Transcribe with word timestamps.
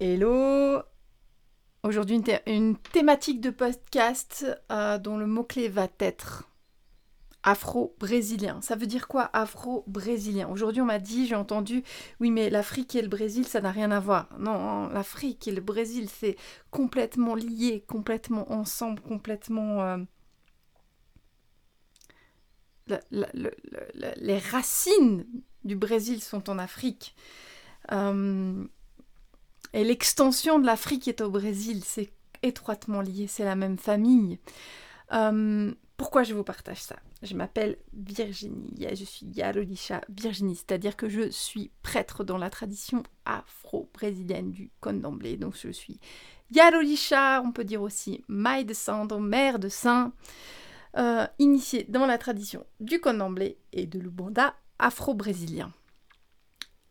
Hello 0.00 0.80
Aujourd'hui 1.82 2.14
une, 2.14 2.22
thé- 2.22 2.38
une 2.46 2.76
thématique 2.76 3.40
de 3.40 3.50
podcast 3.50 4.46
euh, 4.70 4.96
dont 4.96 5.16
le 5.16 5.26
mot-clé 5.26 5.68
va 5.68 5.88
être 5.98 6.44
afro-brésilien. 7.42 8.60
Ça 8.62 8.76
veut 8.76 8.86
dire 8.86 9.08
quoi 9.08 9.28
afro-brésilien? 9.32 10.48
Aujourd'hui 10.50 10.82
on 10.82 10.84
m'a 10.84 11.00
dit, 11.00 11.26
j'ai 11.26 11.34
entendu, 11.34 11.82
oui 12.20 12.30
mais 12.30 12.48
l'Afrique 12.48 12.94
et 12.94 13.02
le 13.02 13.08
Brésil 13.08 13.44
ça 13.44 13.60
n'a 13.60 13.72
rien 13.72 13.90
à 13.90 13.98
voir. 13.98 14.28
Non, 14.38 14.88
l'Afrique 14.90 15.48
et 15.48 15.52
le 15.52 15.60
Brésil 15.60 16.08
c'est 16.08 16.36
complètement 16.70 17.34
lié, 17.34 17.84
complètement 17.88 18.52
ensemble, 18.52 19.00
complètement... 19.00 19.82
euh, 19.82 19.98
les 24.16 24.38
racines 24.38 25.26
du 25.64 25.74
Brésil 25.74 26.22
sont 26.22 26.48
en 26.48 26.58
Afrique. 26.60 27.16
Euh, 27.90 28.64
et 29.72 29.84
l'extension 29.84 30.58
de 30.58 30.66
l'Afrique 30.66 31.08
est 31.08 31.20
au 31.20 31.30
Brésil, 31.30 31.82
c'est 31.84 32.10
étroitement 32.42 33.00
lié, 33.00 33.26
c'est 33.26 33.44
la 33.44 33.56
même 33.56 33.78
famille. 33.78 34.38
Euh, 35.12 35.72
pourquoi 35.96 36.22
je 36.22 36.34
vous 36.34 36.44
partage 36.44 36.80
ça? 36.80 36.96
Je 37.22 37.34
m'appelle 37.34 37.76
Virginie, 37.92 38.86
je 38.94 39.04
suis 39.04 39.26
Yarodisha 39.26 40.00
Virginie, 40.08 40.54
c'est-à-dire 40.54 40.96
que 40.96 41.08
je 41.08 41.28
suis 41.30 41.72
prêtre 41.82 42.22
dans 42.22 42.38
la 42.38 42.50
tradition 42.50 43.02
afro-brésilienne 43.24 44.52
du 44.52 44.70
Candomblé. 44.80 45.36
Donc 45.36 45.56
je 45.60 45.70
suis 45.70 45.98
Yarodisha, 46.52 47.42
on 47.44 47.50
peut 47.50 47.64
dire 47.64 47.82
aussi 47.82 48.24
Maï 48.28 48.64
de 48.64 49.16
mère 49.16 49.58
de 49.58 49.68
saint, 49.68 50.12
euh, 50.96 51.26
initiée 51.40 51.84
dans 51.88 52.06
la 52.06 52.16
tradition 52.16 52.64
du 52.78 53.00
Candomblé 53.00 53.58
et 53.72 53.86
de 53.86 53.98
l'Ubanda 53.98 54.54
afro-brésilien. 54.78 55.72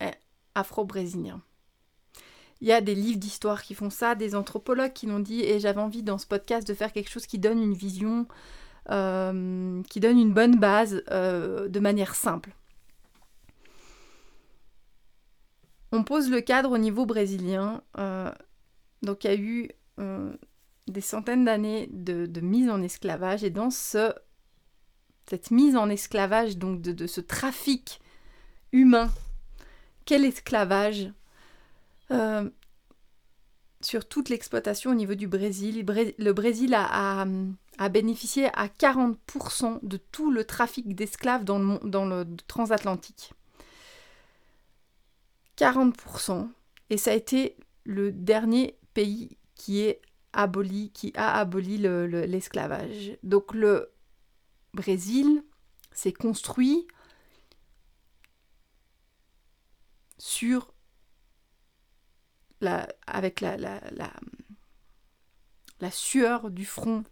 Eh, 0.01 0.11
afro-brésilien. 0.53 1.41
Il 2.61 2.67
y 2.67 2.71
a 2.71 2.81
des 2.81 2.95
livres 2.95 3.19
d'histoire 3.19 3.61
qui 3.61 3.75
font 3.75 3.89
ça, 3.89 4.15
des 4.15 4.35
anthropologues 4.35 4.93
qui 4.93 5.05
l'ont 5.05 5.19
dit, 5.19 5.43
et 5.43 5.59
j'avais 5.59 5.81
envie 5.81 6.03
dans 6.03 6.17
ce 6.17 6.25
podcast 6.25 6.67
de 6.67 6.73
faire 6.73 6.91
quelque 6.91 7.09
chose 7.09 7.27
qui 7.27 7.37
donne 7.37 7.61
une 7.61 7.73
vision, 7.73 8.27
euh, 8.89 9.81
qui 9.83 9.99
donne 9.99 10.17
une 10.17 10.33
bonne 10.33 10.59
base 10.59 11.03
euh, 11.11 11.67
de 11.67 11.79
manière 11.79 12.15
simple. 12.15 12.55
On 15.91 16.03
pose 16.03 16.29
le 16.29 16.41
cadre 16.41 16.71
au 16.71 16.77
niveau 16.77 17.05
brésilien. 17.05 17.81
euh, 17.97 18.31
donc 19.03 19.23
il 19.23 19.27
y 19.27 19.33
a 19.33 19.37
eu 19.37 19.69
des 20.87 21.01
centaines 21.01 21.45
d'années 21.45 21.87
de, 21.91 22.41
mise 22.41 22.69
en 22.69 22.81
esclavage, 22.81 23.43
et 23.43 23.49
dans 23.51 23.69
ce, 23.69 24.13
cette 25.29 25.51
mise 25.51 25.75
en 25.75 25.89
esclavage, 25.89 26.57
donc 26.57 26.81
de 26.81 27.07
ce 27.07 27.21
trafic 27.21 27.99
humain, 28.71 29.11
quel 30.05 30.25
esclavage 30.25 31.11
euh, 32.11 32.49
sur 33.81 34.07
toute 34.07 34.29
l'exploitation 34.29 34.91
au 34.91 34.95
niveau 34.95 35.15
du 35.15 35.27
Brésil. 35.27 35.83
Bré- 35.83 36.15
Le 36.17 36.33
Brésil 36.33 36.73
a, 36.73 37.25
bénéficié 37.91 38.49
à 38.57 38.67
40% 38.67 39.79
de 39.83 39.97
tout 39.97 40.31
le 40.31 40.43
trafic 40.45 40.95
d'esclaves 40.95 41.43
dans 41.43 41.59
le, 41.59 42.25
transatlantique. 42.47 43.33
40%. 45.57 46.49
Et 46.89 46.97
ça 46.97 47.11
a 47.11 47.13
été 47.13 47.57
le 47.83 48.11
dernier 48.11 48.77
pays 48.93 49.37
qui 49.55 49.81
est 49.81 50.01
aboli, 50.33 50.91
qui 50.91 51.11
a 51.15 51.39
aboli 51.39 51.77
le- 51.77 52.07
le- 52.07 52.25
l'esclavage. 52.25 53.17
Donc 53.23 53.53
le 53.53 53.91
Brésil 54.73 55.43
s'est 55.91 56.13
construit 56.13 56.87
sur 60.17 60.73
avec 62.61 63.41
la, 63.41 63.57
la, 63.57 63.79
la, 63.91 64.11
sueur 65.91 66.49
du 66.49 66.65
front 66.65 67.03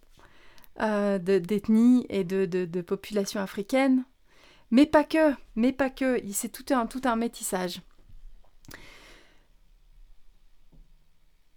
euh, 0.81 1.19
de- 1.19 1.39
d'ethnie 1.39 2.05
et 2.09 2.23
de, 2.23 2.45
de, 2.45 2.65
de 2.65 2.81
population 2.81 3.39
africaine. 3.41 4.05
Mais 4.71 4.85
pas 4.85 5.03
que, 5.03 5.33
mais 5.55 5.71
pas 5.71 5.89
que, 5.89 6.19
c'est 6.33 6.49
tout 6.49 6.73
un, 6.73 6.87
tout 6.87 7.01
un 7.05 7.15
métissage. 7.15 7.81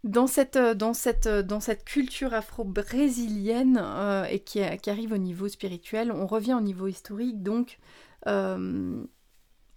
Dans 0.04 0.26
cette, 0.26 0.56
dans 0.56 0.94
cette, 0.94 1.26
dans 1.26 1.60
cette 1.60 1.84
culture 1.84 2.32
afro-brésilienne 2.32 3.80
euh, 3.82 4.24
et 4.24 4.40
qui, 4.40 4.60
qui 4.80 4.90
arrive 4.90 5.12
au 5.12 5.18
niveau 5.18 5.48
spirituel, 5.48 6.12
on 6.12 6.26
revient 6.26 6.54
au 6.54 6.60
niveau 6.60 6.86
historique. 6.86 7.42
Donc, 7.42 7.78
euh, 8.26 9.04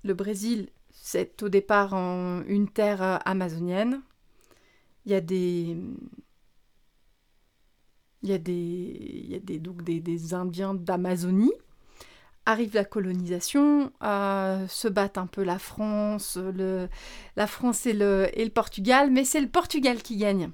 le 0.03 0.13
Brésil, 0.13 0.69
c'est 1.03 1.41
au 1.41 1.49
départ 1.49 1.93
une 1.95 2.69
terre 2.69 3.01
euh, 3.01 3.17
amazonienne. 3.25 4.01
Il 5.05 5.11
y 5.11 5.15
a 5.15 5.21
des. 5.21 5.75
Il 8.21 8.29
y 8.29 8.33
a 8.33 8.37
des, 8.37 8.53
il 9.23 9.31
y 9.31 9.35
a 9.35 9.39
des, 9.39 9.57
donc 9.57 9.81
des 9.81 10.33
Indiens 10.35 10.75
d'Amazonie. 10.75 11.53
Arrive 12.45 12.75
la 12.75 12.85
colonisation, 12.85 13.91
euh, 14.03 14.67
se 14.67 14.87
battent 14.87 15.17
un 15.17 15.25
peu 15.25 15.43
la 15.43 15.57
France, 15.57 16.37
le, 16.37 16.87
la 17.35 17.47
France 17.47 17.85
et 17.87 17.93
le, 17.93 18.29
et 18.33 18.43
le 18.43 18.51
Portugal, 18.51 19.09
mais 19.11 19.25
c'est 19.25 19.41
le 19.41 19.49
Portugal 19.49 20.01
qui 20.03 20.17
gagne. 20.17 20.51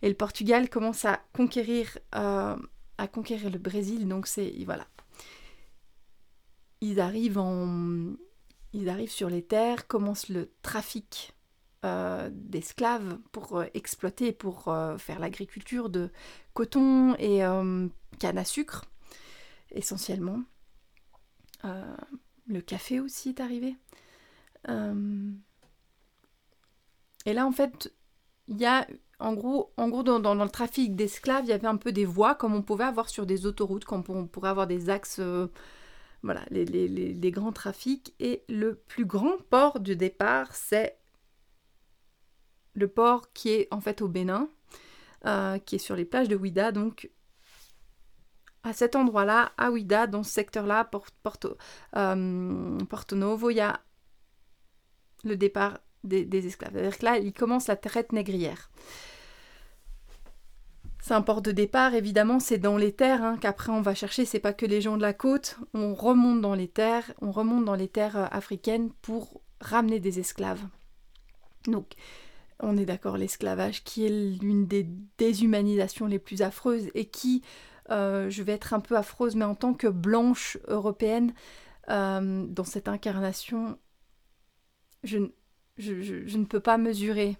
Et 0.00 0.08
le 0.08 0.14
Portugal 0.14 0.70
commence 0.70 1.04
à 1.04 1.20
conquérir, 1.34 1.98
euh, 2.14 2.56
à 2.96 3.08
conquérir 3.08 3.50
le 3.50 3.58
Brésil, 3.58 4.08
donc 4.08 4.26
c'est 4.26 4.52
voilà. 4.64 4.86
Ils 6.80 7.00
arrivent 7.00 7.38
en, 7.38 8.14
ils 8.72 8.88
arrivent 8.88 9.10
sur 9.10 9.28
les 9.28 9.42
terres, 9.42 9.86
commence 9.86 10.28
le 10.28 10.50
trafic 10.62 11.34
euh, 11.84 12.30
d'esclaves 12.32 13.18
pour 13.32 13.58
euh, 13.58 13.64
exploiter, 13.74 14.30
pour 14.30 14.68
euh, 14.68 14.96
faire 14.98 15.18
l'agriculture 15.18 15.90
de 15.90 16.10
coton 16.54 17.16
et 17.16 17.40
canne 18.18 18.38
à 18.38 18.44
sucre, 18.44 18.84
essentiellement. 19.72 20.42
Le 22.46 22.60
café 22.60 23.00
aussi 23.00 23.30
est 23.30 23.40
arrivé. 23.40 23.76
Et 27.24 27.32
là, 27.32 27.46
en 27.46 27.52
fait, 27.52 27.92
il 28.48 28.58
y 28.58 28.66
a, 28.66 28.86
en 29.18 29.34
gros, 29.34 29.72
dans, 29.76 30.34
le 30.34 30.48
trafic 30.48 30.94
d'esclaves, 30.94 31.44
il 31.44 31.48
y 31.48 31.52
avait 31.52 31.66
un 31.66 31.76
peu 31.76 31.90
des 31.90 32.04
voies, 32.04 32.34
comme 32.34 32.54
on 32.54 32.62
pouvait 32.62 32.84
avoir 32.84 33.08
sur 33.08 33.26
des 33.26 33.46
autoroutes, 33.46 33.84
comme 33.84 34.04
on 34.08 34.26
pourrait 34.26 34.50
avoir 34.50 34.66
des 34.66 34.90
axes, 34.90 35.20
voilà, 36.22 36.44
les, 36.50 37.30
grands 37.30 37.52
trafics. 37.52 38.14
Et 38.20 38.44
le 38.48 38.74
plus 38.74 39.04
grand 39.04 39.38
port 39.50 39.80
du 39.80 39.96
départ, 39.96 40.54
c'est 40.54 40.98
le 42.74 42.88
port 42.88 43.32
qui 43.32 43.50
est 43.50 43.68
en 43.70 43.80
fait 43.80 44.02
au 44.02 44.08
Bénin, 44.08 44.48
euh, 45.26 45.58
qui 45.58 45.76
est 45.76 45.78
sur 45.78 45.96
les 45.96 46.04
plages 46.04 46.28
de 46.28 46.36
Ouida, 46.36 46.72
donc 46.72 47.10
à 48.62 48.72
cet 48.72 48.94
endroit-là, 48.94 49.52
à 49.58 49.70
Ouida, 49.72 50.06
dans 50.06 50.22
ce 50.22 50.30
secteur-là, 50.30 50.88
euh, 51.96 52.78
Porto 52.88 53.16
Novo, 53.16 53.50
il 53.50 53.56
y 53.56 53.60
a 53.60 53.80
le 55.24 55.36
départ 55.36 55.78
des, 56.04 56.24
des 56.24 56.46
esclaves. 56.46 56.72
C'est-à-dire 56.72 56.98
que 56.98 57.04
là, 57.04 57.18
il 57.18 57.32
commence 57.32 57.66
la 57.66 57.76
traite 57.76 58.12
négrière. 58.12 58.70
C'est 61.02 61.14
un 61.14 61.20
port 61.22 61.42
de 61.42 61.50
départ, 61.50 61.94
évidemment, 61.94 62.38
c'est 62.38 62.58
dans 62.58 62.76
les 62.76 62.92
terres 62.92 63.24
hein, 63.24 63.36
qu'après 63.36 63.72
on 63.72 63.82
va 63.82 63.92
chercher, 63.92 64.24
c'est 64.24 64.38
pas 64.38 64.52
que 64.52 64.64
les 64.64 64.80
gens 64.80 64.96
de 64.96 65.02
la 65.02 65.12
côte, 65.12 65.58
on 65.74 65.94
remonte 65.94 66.40
dans 66.40 66.54
les 66.54 66.68
terres, 66.68 67.12
on 67.20 67.32
remonte 67.32 67.64
dans 67.64 67.74
les 67.74 67.88
terres 67.88 68.16
euh, 68.16 68.26
africaines 68.30 68.92
pour 69.02 69.40
ramener 69.60 69.98
des 69.98 70.20
esclaves. 70.20 70.62
Donc, 71.66 71.94
on 72.60 72.76
est 72.76 72.84
d'accord, 72.84 73.16
l'esclavage 73.16 73.82
qui 73.82 74.06
est 74.06 74.40
l'une 74.40 74.68
des 74.68 74.86
déshumanisations 75.18 76.06
les 76.06 76.20
plus 76.20 76.40
affreuses 76.40 76.88
et 76.94 77.06
qui, 77.06 77.42
euh, 77.90 78.30
je 78.30 78.44
vais 78.44 78.52
être 78.52 78.72
un 78.72 78.78
peu 78.80 78.96
affreuse, 78.96 79.34
mais 79.34 79.44
en 79.44 79.56
tant 79.56 79.74
que 79.74 79.88
blanche 79.88 80.56
européenne, 80.68 81.34
euh, 81.88 82.46
dans 82.46 82.62
cette 82.62 82.86
incarnation, 82.86 83.76
je, 85.02 85.18
je, 85.78 86.38
ne 86.38 86.44
peux 86.44 86.60
pas 86.60 86.78
mesurer. 86.78 87.36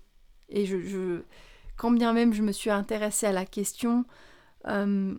Et 0.49 0.67
je- 0.67 1.23
quand 1.83 1.91
bien 1.91 2.13
même 2.13 2.33
je 2.33 2.43
me 2.43 2.53
suis 2.53 2.71
intéressée 2.71 3.27
à 3.27 3.33
la 3.33 3.45
question, 3.45 4.05
euh, 4.69 5.19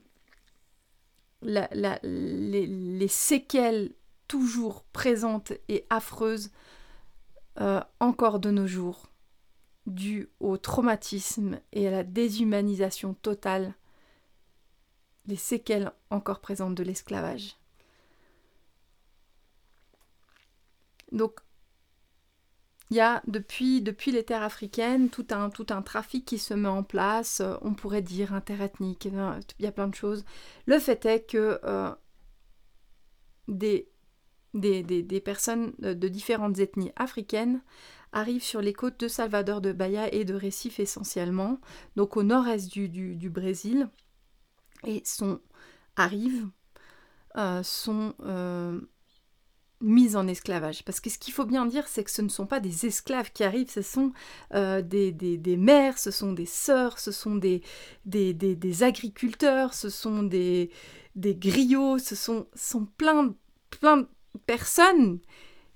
les 1.42 3.08
séquelles 3.10 3.94
toujours 4.30 4.86
présentes 4.86 5.52
et 5.68 5.86
affreuses 5.90 6.52
euh, 7.60 7.82
encore 8.00 8.40
de 8.40 8.50
nos 8.50 8.66
jours, 8.66 9.10
dues 9.88 10.30
au 10.40 10.56
traumatisme 10.56 11.60
et 11.74 11.90
à 11.90 11.92
la 11.92 12.04
déshumanisation 12.06 13.14
totale, 13.14 13.74
les 15.26 15.36
séquelles 15.36 15.92
encore 16.12 16.40
présentes 16.40 16.76
de 16.76 16.84
l'esclavage. 16.84 17.58
Donc, 21.12 21.42
il 22.94 22.98
y 22.98 23.02
a 23.02 23.24
depuis, 23.26 23.82
depuis 23.82 24.12
les 24.12 24.24
terres 24.24 24.44
africaines 24.44 25.10
tout 25.10 25.26
un, 25.32 25.50
tout 25.50 25.66
un 25.72 25.82
trafic 25.82 26.26
qui 26.26 26.38
se 26.38 26.54
met 26.54 26.68
en 26.70 26.84
place, 26.84 27.42
euh, 27.42 27.56
on 27.62 27.74
pourrait 27.74 28.04
dire 28.04 28.36
interethnique, 28.36 29.06
il 29.06 29.66
y 29.66 29.68
a 29.68 29.72
plein 29.72 29.88
de 29.88 29.96
choses. 29.96 30.24
Le 30.68 30.78
fait 30.78 31.04
est 31.08 31.28
que 31.28 31.60
euh, 31.64 31.92
des 33.48 33.90
des, 34.54 35.22
personnes 35.26 35.74
de 35.80 36.08
différentes 36.08 36.60
ethnies 36.60 36.92
africaines 36.96 37.64
arrivent 38.12 38.44
sur 38.44 38.62
les 38.62 38.74
côtes 38.74 39.00
de 39.00 39.08
Salvador 39.08 39.62
de 39.62 39.72
Bahia 39.72 40.14
et 40.14 40.24
de 40.24 40.36
Recife 40.36 40.80
essentiellement, 40.80 41.60
donc 41.96 42.16
au 42.16 42.22
nord-est 42.22 42.72
du, 42.72 43.30
Brésil, 43.32 43.90
et 44.86 45.02
sont, 45.04 45.42
arrivent, 45.96 46.48
euh, 47.38 47.64
sont 47.64 48.14
euh, 48.20 48.80
mises 49.84 50.16
en 50.16 50.28
esclavage. 50.28 50.84
Parce 50.84 51.00
que 51.00 51.10
ce 51.10 51.20
qu'il 51.20 51.34
faut 51.34 51.46
bien 51.46 51.66
dire, 51.66 51.88
c'est 51.88 52.04
que 52.04 52.10
ce 52.10 52.22
ne 52.22 52.30
sont 52.30 52.48
pas 52.48 52.60
des 52.60 52.86
esclaves 52.86 53.32
qui 53.32 53.44
arrivent, 53.44 53.70
ce 53.70 53.82
sont 53.82 54.14
euh, 54.54 54.82
des, 54.82 55.12
des, 55.12 55.58
mères, 55.58 56.00
ce 56.00 56.10
sont 56.10 56.32
des 56.32 56.46
sœurs, 56.46 56.98
ce 57.00 57.12
sont 57.12 57.36
des, 57.36 57.62
des, 58.06 58.84
agriculteurs, 58.84 59.74
ce 59.74 59.90
sont 59.90 60.24
des, 60.24 60.72
des 61.16 61.36
griots, 61.36 62.00
ce 62.00 62.16
sont, 62.16 62.48
sont 62.56 62.86
plein, 62.98 63.36
plein 63.70 63.98
de 63.98 64.08
personnes 64.46 65.20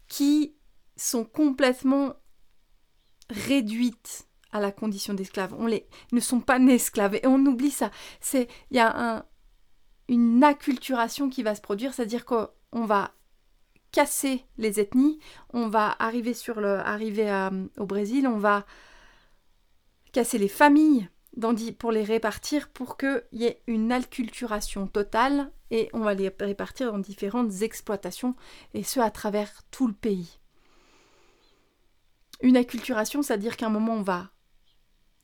qui 0.08 0.56
sont 0.96 1.26
complètement 1.26 2.14
réduites 3.30 4.28
à 4.52 4.62
la 4.62 4.72
condition 4.72 5.14
d'esclaves. 5.14 5.54
On 5.60 5.68
les 5.68 5.86
ne 6.14 6.22
sont 6.22 6.40
pas 6.40 6.60
nés 6.60 6.76
esclaves 6.76 7.16
et 7.16 7.28
on 7.28 7.46
oublie 7.46 7.72
ça. 7.72 7.92
C'est 8.22 8.48
il 8.72 8.78
y 8.78 8.80
a 8.80 9.18
un, 9.18 9.26
une 10.08 10.44
acculturation 10.44 11.30
qui 11.30 11.44
va 11.44 11.54
se 11.54 11.62
produire, 11.62 11.94
c'est-à-dire 11.94 12.26
qu'on 12.26 12.86
va 12.86 13.12
casser 13.98 14.46
les 14.60 14.80
ethnies, 14.80 15.18
on 15.54 15.70
va 15.70 15.96
arriver 15.98 16.36
sur 16.36 16.62
le 16.62 16.78
arriver 16.78 17.50
au 17.80 17.88
Brésil, 17.88 18.28
on 18.28 18.38
va 18.38 18.64
casser 20.12 20.38
les 20.38 20.48
familles 20.48 21.10
pour 21.80 21.92
les 21.92 22.04
répartir 22.04 22.70
pour 22.70 22.96
qu'il 22.98 23.24
y 23.32 23.46
ait 23.46 23.64
une 23.66 23.92
acculturation 23.92 24.86
totale 24.86 25.52
et 25.72 25.90
on 25.94 26.02
va 26.02 26.14
les 26.14 26.32
répartir 26.40 26.92
dans 26.92 27.00
différentes 27.00 27.64
exploitations 27.64 28.36
et 28.76 28.84
ce 28.84 29.00
à 29.00 29.10
travers 29.10 29.64
tout 29.72 29.88
le 29.88 29.96
pays. 29.96 30.38
Une 32.42 32.56
acculturation, 32.56 33.24
c'est-à-dire 33.24 33.58
qu'à 33.58 33.66
un 33.66 33.70
moment 33.72 33.96
on 33.96 34.04
va 34.04 34.30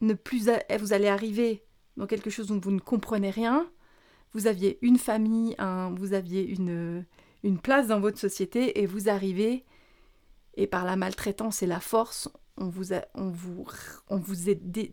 ne 0.02 0.16
plus 0.16 0.50
vous 0.80 0.94
allez 0.94 1.10
arriver 1.10 1.64
dans 1.96 2.08
quelque 2.08 2.32
chose 2.32 2.48
dont 2.48 2.60
vous 2.60 2.72
ne 2.72 2.80
comprenez 2.80 3.30
rien. 3.30 3.70
Vous 4.32 4.48
aviez 4.48 4.80
une 4.82 4.98
famille, 4.98 5.56
vous 5.96 6.14
aviez 6.14 6.42
une, 6.42 7.06
une 7.44 7.60
place 7.60 7.88
dans 7.88 8.00
votre 8.00 8.18
société 8.18 8.82
et 8.82 8.86
vous 8.86 9.10
arrivez 9.10 9.66
et 10.56 10.68
par 10.68 10.86
la 10.86 10.96
maltraitance 10.96 11.62
et 11.62 11.68
la 11.68 11.80
force, 11.80 12.30
on 12.58 12.68
vous, 12.68 12.94
on 13.16 13.30
vous, 13.30 13.66
on 14.10 14.18
vous 14.18 14.36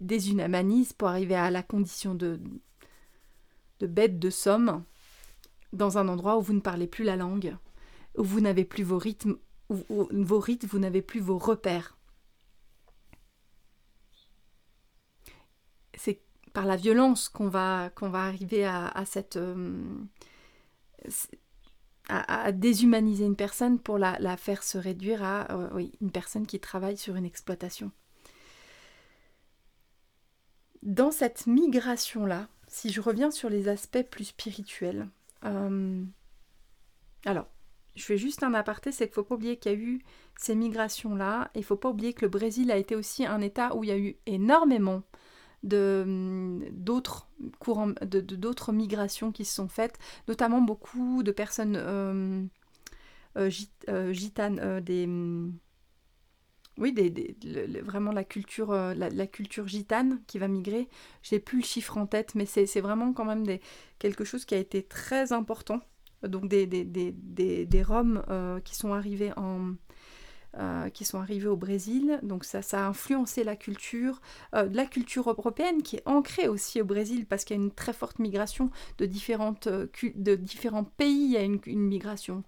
déshumanise 0.01 0.93
pour 0.93 1.09
arriver 1.09 1.35
à 1.35 1.51
la 1.51 1.63
condition 1.63 2.15
de, 2.15 2.41
de 3.79 3.87
bête 3.87 4.19
de 4.19 4.31
somme 4.31 4.85
dans 5.73 5.99
un 5.99 6.09
endroit 6.09 6.39
où 6.39 6.43
vous 6.43 6.55
ne 6.55 6.61
parlez 6.61 6.87
plus 6.87 7.05
la 7.05 7.17
langue, 7.17 7.57
où 8.17 8.25
vous 8.25 8.41
n'avez 8.41 8.65
plus 8.65 8.83
vos 8.83 8.99
rythmes, 8.99 9.37
où, 9.69 10.09
vos 10.11 10.41
rythmes, 10.41 10.67
vous 10.67 10.79
n'avez 10.79 11.03
plus 11.03 11.21
vos 11.21 11.39
repères. 11.39 11.97
C'est 15.95 16.23
par 16.53 16.67
la 16.67 16.77
violence 16.77 17.29
qu'on 17.29 17.49
va, 17.49 17.91
va 18.01 18.25
arriver 18.25 18.65
à, 18.65 19.05
cette... 19.07 19.37
Euh, 19.37 19.85
à, 22.11 22.53
déshumaniser 22.53 23.25
une 23.25 23.37
personne 23.37 23.79
pour 23.79 23.99
la, 23.99 24.37
faire 24.37 24.63
se 24.63 24.79
réduire 24.79 25.23
à 25.23 25.51
euh, 25.53 25.87
une 26.01 26.11
personne 26.11 26.47
qui 26.47 26.61
travaille 26.61 26.97
sur 26.97 27.17
une 27.17 27.25
exploitation. 27.25 27.93
Dans 30.83 31.11
cette 31.11 31.47
migration-là, 31.47 32.49
si 32.67 32.91
je 32.91 33.01
reviens 33.01 33.31
sur 33.31 33.51
les 33.51 33.69
aspects 33.69 34.03
plus 34.03 34.25
spirituels, 34.25 35.09
euh, 35.45 36.05
alors, 37.27 37.47
je 37.97 38.05
fais 38.05 38.17
juste 38.17 38.43
un 38.43 38.55
aparté, 38.55 38.93
c'est 38.93 39.07
qu'il 39.07 39.13
ne 39.13 39.15
faut 39.15 39.25
pas 39.25 39.35
oublier 39.35 39.57
qu'il 39.57 39.73
y 39.73 39.75
a 39.75 39.79
eu 39.79 40.03
ces 40.37 40.55
migrations-là, 40.55 41.51
et 41.55 41.59
il 41.59 41.63
ne 41.63 41.67
faut 41.67 41.77
pas 41.77 41.91
oublier 41.91 42.15
que 42.15 42.23
le 42.25 42.31
Brésil 42.31 42.71
a 42.71 42.77
été 42.77 42.97
aussi 42.97 43.27
un 43.27 43.41
État 43.41 43.75
où 43.75 43.85
il 43.85 43.91
y 43.91 43.93
a 43.93 43.99
eu 43.99 44.17
énormément 44.27 45.03
d'autres 45.63 47.29
courants 47.59 47.93
de 48.03 48.21
d'autres 48.21 48.73
migrations 48.73 49.31
qui 49.33 49.45
se 49.45 49.55
sont 49.55 49.69
faites 49.69 49.99
notamment 50.27 50.63
beaucoup 50.63 51.23
de 51.23 51.33
personnes 51.33 51.77
euh, 51.77 52.43
euh, 53.37 53.51
euh, 53.89 54.13
gitanes 54.13 54.81
des 54.81 55.07
oui 56.79 56.93
des, 56.95 57.37
vraiment 57.83 58.13
la 58.13 58.25
culture 58.25 58.73
la, 58.73 59.27
culture 59.27 59.69
gitane 59.69 60.23
qui 60.27 60.39
va 60.39 60.49
migrer. 60.49 60.89
J'ai 61.23 61.41
plus 61.41 61.59
le 61.59 61.65
chiffre 61.65 61.99
en 61.99 62.07
tête 62.07 62.35
mais 62.35 62.47
c'est 62.47 62.81
vraiment 62.81 63.13
quand 63.13 63.27
même 63.27 63.45
quelque 63.99 64.25
chose 64.25 64.47
qui 64.47 64.55
a 64.55 64.59
été 64.59 64.83
très 64.83 65.33
important. 65.33 65.81
Donc 66.23 66.49
des, 66.49 66.67
des 66.67 67.83
Roms 67.83 68.25
qui 68.65 68.75
sont 68.75 68.95
arrivés 68.95 69.33
en, 69.37 69.75
euh, 70.59 70.89
qui 70.89 71.05
sont 71.05 71.21
arrivés 71.21 71.47
au 71.47 71.57
Brésil. 71.57 72.19
Donc 72.25 72.45
ça, 72.45 72.61
ça 72.61 72.85
a 72.85 72.89
influencé 72.89 73.45
la 73.45 73.55
culture, 73.55 74.21
euh, 74.57 74.69
la 74.73 74.85
culture 74.85 75.31
européenne 75.31 75.81
qui 75.81 75.95
est 75.95 76.03
ancrée 76.07 76.49
aussi 76.49 76.81
au 76.81 76.85
Brésil 76.85 77.25
parce 77.25 77.45
qu'il 77.45 77.57
y 77.57 77.61
a 77.61 77.63
une 77.63 77.71
très 77.71 77.93
forte 77.93 78.19
migration 78.19 78.69
de, 78.99 79.07
différentes, 79.07 79.69
euh, 79.69 79.87
de 80.17 80.35
différents 80.35 80.83
pays. 80.83 81.27
Il 81.27 81.31
y 81.31 81.37
a 81.37 81.43
une, 81.43 81.61
migration 81.67 82.43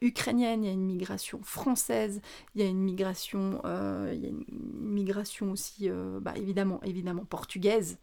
ukrainienne, 0.00 0.62
il 0.62 0.66
y 0.68 0.70
a 0.70 0.72
une 0.72 0.86
migration 0.86 1.40
française, 1.42 2.20
il 2.54 2.62
y 2.62 2.64
a 2.64 2.68
une 2.68 2.84
migration, 2.84 3.60
il 3.64 4.20
y 4.20 4.26
a 4.26 4.28
une 4.28 4.44
migration 4.78 5.50
aussi, 5.50 5.90
bah, 6.20 6.34
évidemment, 6.36 6.80
évidemment 6.84 7.24
portugaise. 7.24 7.98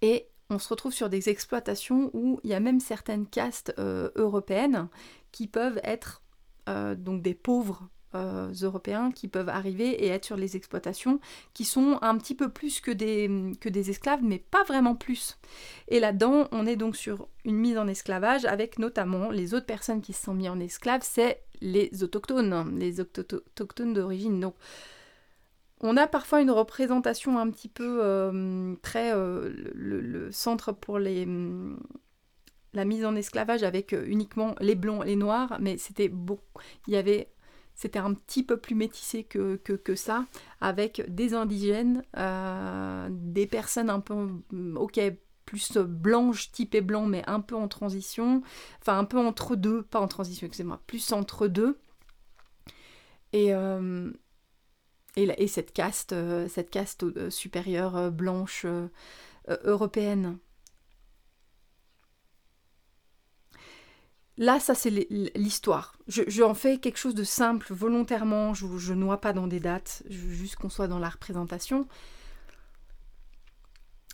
et 0.00 0.28
on 0.48 0.58
se 0.60 0.68
retrouve 0.68 0.92
sur 0.92 1.08
des 1.08 1.28
exploitations 1.28 2.10
où 2.12 2.38
il 2.44 2.50
y 2.50 2.54
a 2.54 2.60
même 2.60 2.78
certaines 2.78 3.26
castes 3.26 3.74
européennes 3.78 4.88
qui 5.32 5.48
peuvent 5.48 5.80
être 5.82 6.22
euh, 6.68 6.94
donc 6.94 7.22
des 7.22 7.34
pauvres 7.34 7.88
euh, 8.14 8.52
européens 8.62 9.10
qui 9.10 9.28
peuvent 9.28 9.48
arriver 9.48 9.90
et 10.04 10.08
être 10.08 10.24
sur 10.24 10.36
les 10.36 10.56
exploitations, 10.56 11.20
qui 11.52 11.64
sont 11.64 11.98
un 12.00 12.16
petit 12.16 12.34
peu 12.34 12.48
plus 12.48 12.80
que 12.80 12.90
des, 12.90 13.30
que 13.60 13.68
des 13.68 13.90
esclaves, 13.90 14.22
mais 14.22 14.38
pas 14.38 14.64
vraiment 14.64 14.94
plus. 14.94 15.38
Et 15.88 16.00
là-dedans, 16.00 16.48
on 16.52 16.66
est 16.66 16.76
donc 16.76 16.96
sur 16.96 17.28
une 17.44 17.56
mise 17.56 17.76
en 17.76 17.86
esclavage 17.86 18.44
avec 18.44 18.78
notamment 18.78 19.30
les 19.30 19.54
autres 19.54 19.66
personnes 19.66 20.00
qui 20.00 20.12
se 20.12 20.24
sont 20.24 20.34
mises 20.34 20.48
en 20.48 20.60
esclaves, 20.60 21.02
c'est 21.04 21.42
les 21.60 22.02
autochtones, 22.02 22.78
les 22.78 23.00
autochtones 23.00 23.92
d'origine. 23.92 24.40
Donc, 24.40 24.54
on 25.80 25.96
a 25.96 26.06
parfois 26.06 26.40
une 26.40 26.50
représentation 26.50 27.38
un 27.38 27.50
petit 27.50 27.68
peu 27.68 28.00
euh, 28.02 28.74
très 28.82 29.12
le, 29.14 30.30
centre 30.32 30.72
pour 30.72 30.98
les 30.98 31.26
la 32.72 32.84
mise 32.84 33.04
en 33.04 33.16
esclavage 33.16 33.62
avec 33.62 33.92
euh, 33.92 34.04
uniquement 34.06 34.54
les 34.60 34.74
blonds, 34.74 35.02
les 35.02 35.16
noirs, 35.16 35.58
mais 35.60 35.78
c'était 35.78 36.08
beau. 36.08 36.40
Il 36.86 36.94
y 36.94 36.96
avait 36.96 37.28
c'était 37.74 38.00
un 38.00 38.12
petit 38.12 38.42
peu 38.42 38.56
plus 38.56 38.74
métissé 38.74 39.22
que, 39.22 39.60
ça, 39.94 40.24
avec 40.60 41.04
des 41.14 41.32
indigènes, 41.34 42.02
euh, 42.16 43.08
des 43.08 43.46
personnes 43.46 43.88
un 43.88 44.00
peu, 44.00 44.14
mm, 44.50 44.76
ok, 44.76 45.00
plus 45.44 45.78
blanches, 45.78 46.50
typées 46.50 46.80
blanc, 46.80 47.06
mais 47.06 47.22
un 47.28 47.40
peu 47.40 47.54
en 47.54 47.68
transition, 47.68 48.42
enfin 48.80 48.98
un 48.98 49.04
peu 49.04 49.18
entre 49.18 49.54
deux, 49.54 49.82
pas 49.84 50.00
en 50.00 50.08
transition, 50.08 50.48
excusez-moi, 50.48 50.80
plus 50.88 51.12
entre 51.12 51.46
deux. 51.46 51.78
Et, 53.32 53.54
euh, 53.54 54.10
cette 55.46 55.72
caste 55.72 56.14
supérieure 57.30 58.10
blanche 58.10 58.66
européenne. 59.46 60.38
Là, 64.38 64.60
ça 64.60 64.76
c'est 64.76 64.90
l'histoire. 65.34 65.96
Je, 66.06 66.42
en 66.42 66.54
fais 66.54 66.78
quelque 66.78 66.96
chose 66.96 67.16
de 67.16 67.24
simple, 67.24 67.66
volontairement, 67.74 68.54
je 68.54 68.66
ne 68.66 69.00
noie 69.00 69.20
pas 69.20 69.32
dans 69.32 69.48
des 69.48 69.58
dates, 69.58 70.04
juste 70.08 70.54
qu'on 70.54 70.70
soit 70.70 70.86
dans 70.86 71.00
la 71.00 71.08
représentation. 71.08 71.88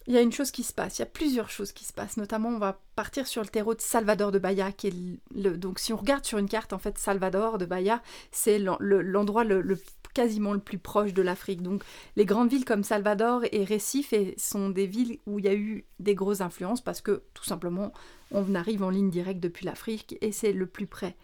Il 0.06 0.14
y 0.14 0.18
a 0.18 0.22
une 0.22 0.32
chose 0.32 0.50
qui 0.50 0.62
se 0.62 0.72
passe, 0.72 0.98
il 0.98 1.02
y 1.02 1.04
a 1.04 1.06
plusieurs 1.06 1.50
choses 1.50 1.72
qui 1.72 1.84
se 1.84 1.92
passent, 1.92 2.16
notamment 2.16 2.50
on 2.50 2.58
va 2.58 2.78
partir 2.94 3.26
sur 3.26 3.42
le 3.42 3.48
terreau 3.48 3.74
de 3.74 3.80
Salvador 3.80 4.32
de 4.32 4.38
Bahia, 4.38 4.72
qui 4.72 5.20
donc 5.34 5.78
si 5.78 5.92
on 5.92 5.96
regarde 5.96 6.24
sur 6.24 6.38
une 6.38 6.48
carte, 6.48 6.72
en 6.72 6.78
fait, 6.78 6.98
Salvador 6.98 7.58
de 7.58 7.66
Bahia, 7.66 8.02
c'est 8.30 8.58
l'endroit 8.58 9.44
le, 9.44 9.78
quasiment 10.14 10.52
le 10.52 10.60
plus 10.60 10.78
proche 10.78 11.12
de 11.12 11.22
l'Afrique. 11.22 11.62
Donc 11.62 11.82
les 12.16 12.24
grandes 12.24 12.50
villes 12.50 12.64
comme 12.64 12.84
Salvador 12.84 13.42
et 13.52 13.64
Recife 13.64 14.14
sont 14.36 14.70
des 14.70 14.86
villes 14.86 15.18
où 15.26 15.38
il 15.38 15.44
y 15.44 15.48
a 15.48 15.54
eu 15.54 15.84
des 15.98 16.14
grosses 16.14 16.40
influences 16.40 16.80
parce 16.80 17.00
que 17.00 17.22
tout 17.34 17.44
simplement 17.44 17.92
on 18.30 18.54
arrive 18.54 18.82
en 18.82 18.90
ligne 18.90 19.10
directe 19.10 19.40
depuis 19.40 19.66
l'Afrique 19.66 20.16
et 20.20 20.32
c'est 20.32 20.52
le 20.52 20.66
plus 20.66 20.86
près. 20.86 21.16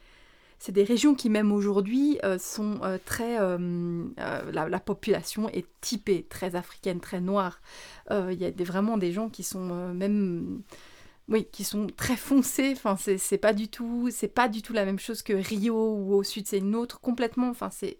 C'est 0.60 0.72
des 0.72 0.84
régions 0.84 1.14
qui 1.14 1.30
même 1.30 1.52
aujourd'hui 1.52 2.18
euh, 2.22 2.38
sont 2.38 2.80
euh, 2.82 2.98
très... 3.02 3.38
Euh, 3.40 4.04
la, 4.52 4.78
population 4.78 5.48
est 5.48 5.66
typée, 5.80 6.26
très 6.28 6.54
africaine, 6.54 7.00
très 7.00 7.22
noire. 7.22 7.62
Il 8.10 8.34
y 8.34 8.44
a 8.44 8.50
vraiment 8.64 8.98
des 8.98 9.10
gens 9.10 9.30
qui 9.30 9.42
sont 9.42 9.94
même... 9.94 10.62
Oui, 11.28 11.46
qui 11.50 11.64
sont 11.64 11.86
très 11.86 12.16
foncés. 12.16 12.72
Enfin, 12.72 12.96
c'est 12.98 13.38
pas 13.38 13.54
du 13.54 13.68
tout, 13.68 14.10
c'est 14.12 14.28
pas 14.28 14.48
du 14.48 14.60
tout 14.60 14.74
la 14.74 14.84
même 14.84 14.98
chose 14.98 15.22
que 15.22 15.32
Rio 15.32 15.94
ou 15.94 16.12
au 16.14 16.22
sud, 16.24 16.46
c'est 16.46 16.58
une 16.58 16.74
autre 16.74 17.00
complètement. 17.00 17.48
Enfin, 17.48 17.70
c'est 17.70 17.98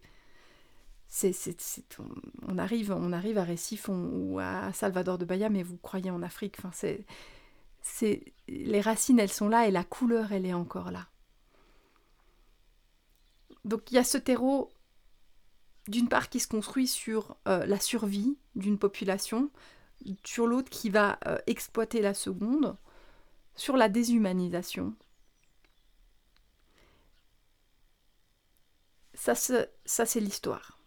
on, 2.49 2.59
arrive, 2.59 3.39
à 3.39 3.45
Recife 3.45 3.89
ou 3.89 4.39
à 4.41 4.73
Salvador 4.73 5.19
de 5.19 5.25
Bahia, 5.25 5.49
mais 5.49 5.63
vous 5.63 5.77
croyez 5.77 6.11
en 6.11 6.23
Afrique. 6.23 6.57
Enfin, 6.59 6.71
c'est, 7.83 8.33
les 8.49 8.81
racines, 8.81 9.19
elles 9.19 9.33
sont 9.33 9.49
là 9.49 9.67
et 9.67 9.71
la 9.71 9.85
couleur, 9.85 10.33
elle 10.33 10.47
est 10.47 10.55
encore 10.55 10.91
là. 10.91 11.09
donc 13.65 13.91
il 13.91 13.95
y 13.97 13.99
a 13.99 14.05
ce 14.05 14.19
terreau, 14.19 14.71
d'une 15.89 16.09
part, 16.09 16.29
qui 16.29 16.41
se 16.41 16.49
construit 16.49 16.87
sur 16.87 17.37
euh, 17.49 17.67
la 17.67 17.81
survie 17.81 18.39
d'une 18.55 18.79
population, 18.79 19.51
sur 20.25 20.47
l'autre 20.47 20.71
qui 20.71 20.91
va 20.91 21.19
euh, 21.27 21.39
exploiter 21.47 22.01
la 22.01 22.15
seconde, 22.15 22.77
sur 23.57 23.77
la 23.77 23.89
déshumanisation. 23.89 24.95
Ça 29.15 29.35
c'est 29.35 30.21
l'histoire. 30.21 30.80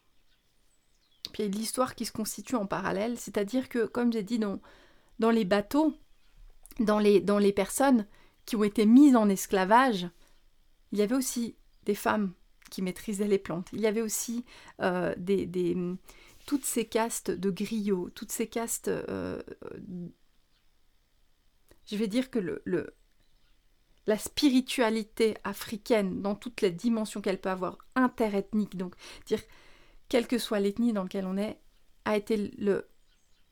Puis 1.34 1.44
il 1.44 1.46
y 1.48 1.50
a 1.50 1.60
l'histoire 1.60 1.96
qui 1.96 2.06
se 2.06 2.12
constitue 2.12 2.56
en 2.56 2.68
parallèle, 2.68 3.18
c'est-à-dire 3.18 3.68
que, 3.68 3.86
comme 3.86 4.14
j'ai 4.14 4.24
dit, 4.24 4.40
dans, 4.40 5.30
les 5.32 5.46
bateaux, 5.46 5.94
dans 6.80 7.00
les, 7.00 7.20
dans 7.20 7.40
les 7.40 7.52
personnes 7.52 8.08
qui 8.46 8.56
ont 8.56 8.64
été 8.64 8.86
mises 8.86 9.16
en 9.16 9.28
esclavage, 9.28 10.08
il 10.92 11.00
y 11.00 11.02
avait 11.02 11.16
aussi 11.16 11.56
des 11.86 11.96
femmes 11.96 12.34
qui 12.70 12.84
maîtrisaient 12.84 13.28
les 13.28 13.40
plantes. 13.40 13.68
Il 13.74 13.82
y 13.82 13.88
avait 13.88 14.02
aussi 14.02 14.46
euh, 14.82 15.14
des, 15.18 15.48
des, 15.48 15.76
toutes 16.46 16.66
ces 16.66 16.86
castes 16.86 17.32
de 17.32 17.50
griots, 17.50 18.10
toutes 18.16 18.32
ces 18.32 18.48
castes... 18.48 18.88
Euh, 18.88 19.42
je 21.86 21.98
vais 21.98 22.08
dire 22.08 22.30
que 22.30 22.40
le, 22.40 22.62
le, 22.64 22.94
la 24.06 24.18
spiritualité 24.18 25.36
africaine, 25.44 26.22
dans 26.22 26.36
toutes 26.36 26.62
les 26.62 26.72
dimensions 26.72 27.22
qu'elle 27.22 27.42
peut 27.42 27.50
avoir, 27.50 27.78
interethnique, 27.96 28.78
donc 28.78 28.96
dire 29.26 29.42
quelle 30.10 30.28
que 30.28 30.38
soit 30.38 30.60
l'ethnie 30.60 30.94
dans 30.94 31.04
laquelle 31.04 31.26
on 31.26 31.38
est, 31.38 31.60
a 32.06 32.18
été 32.18 32.38
le, 32.58 32.88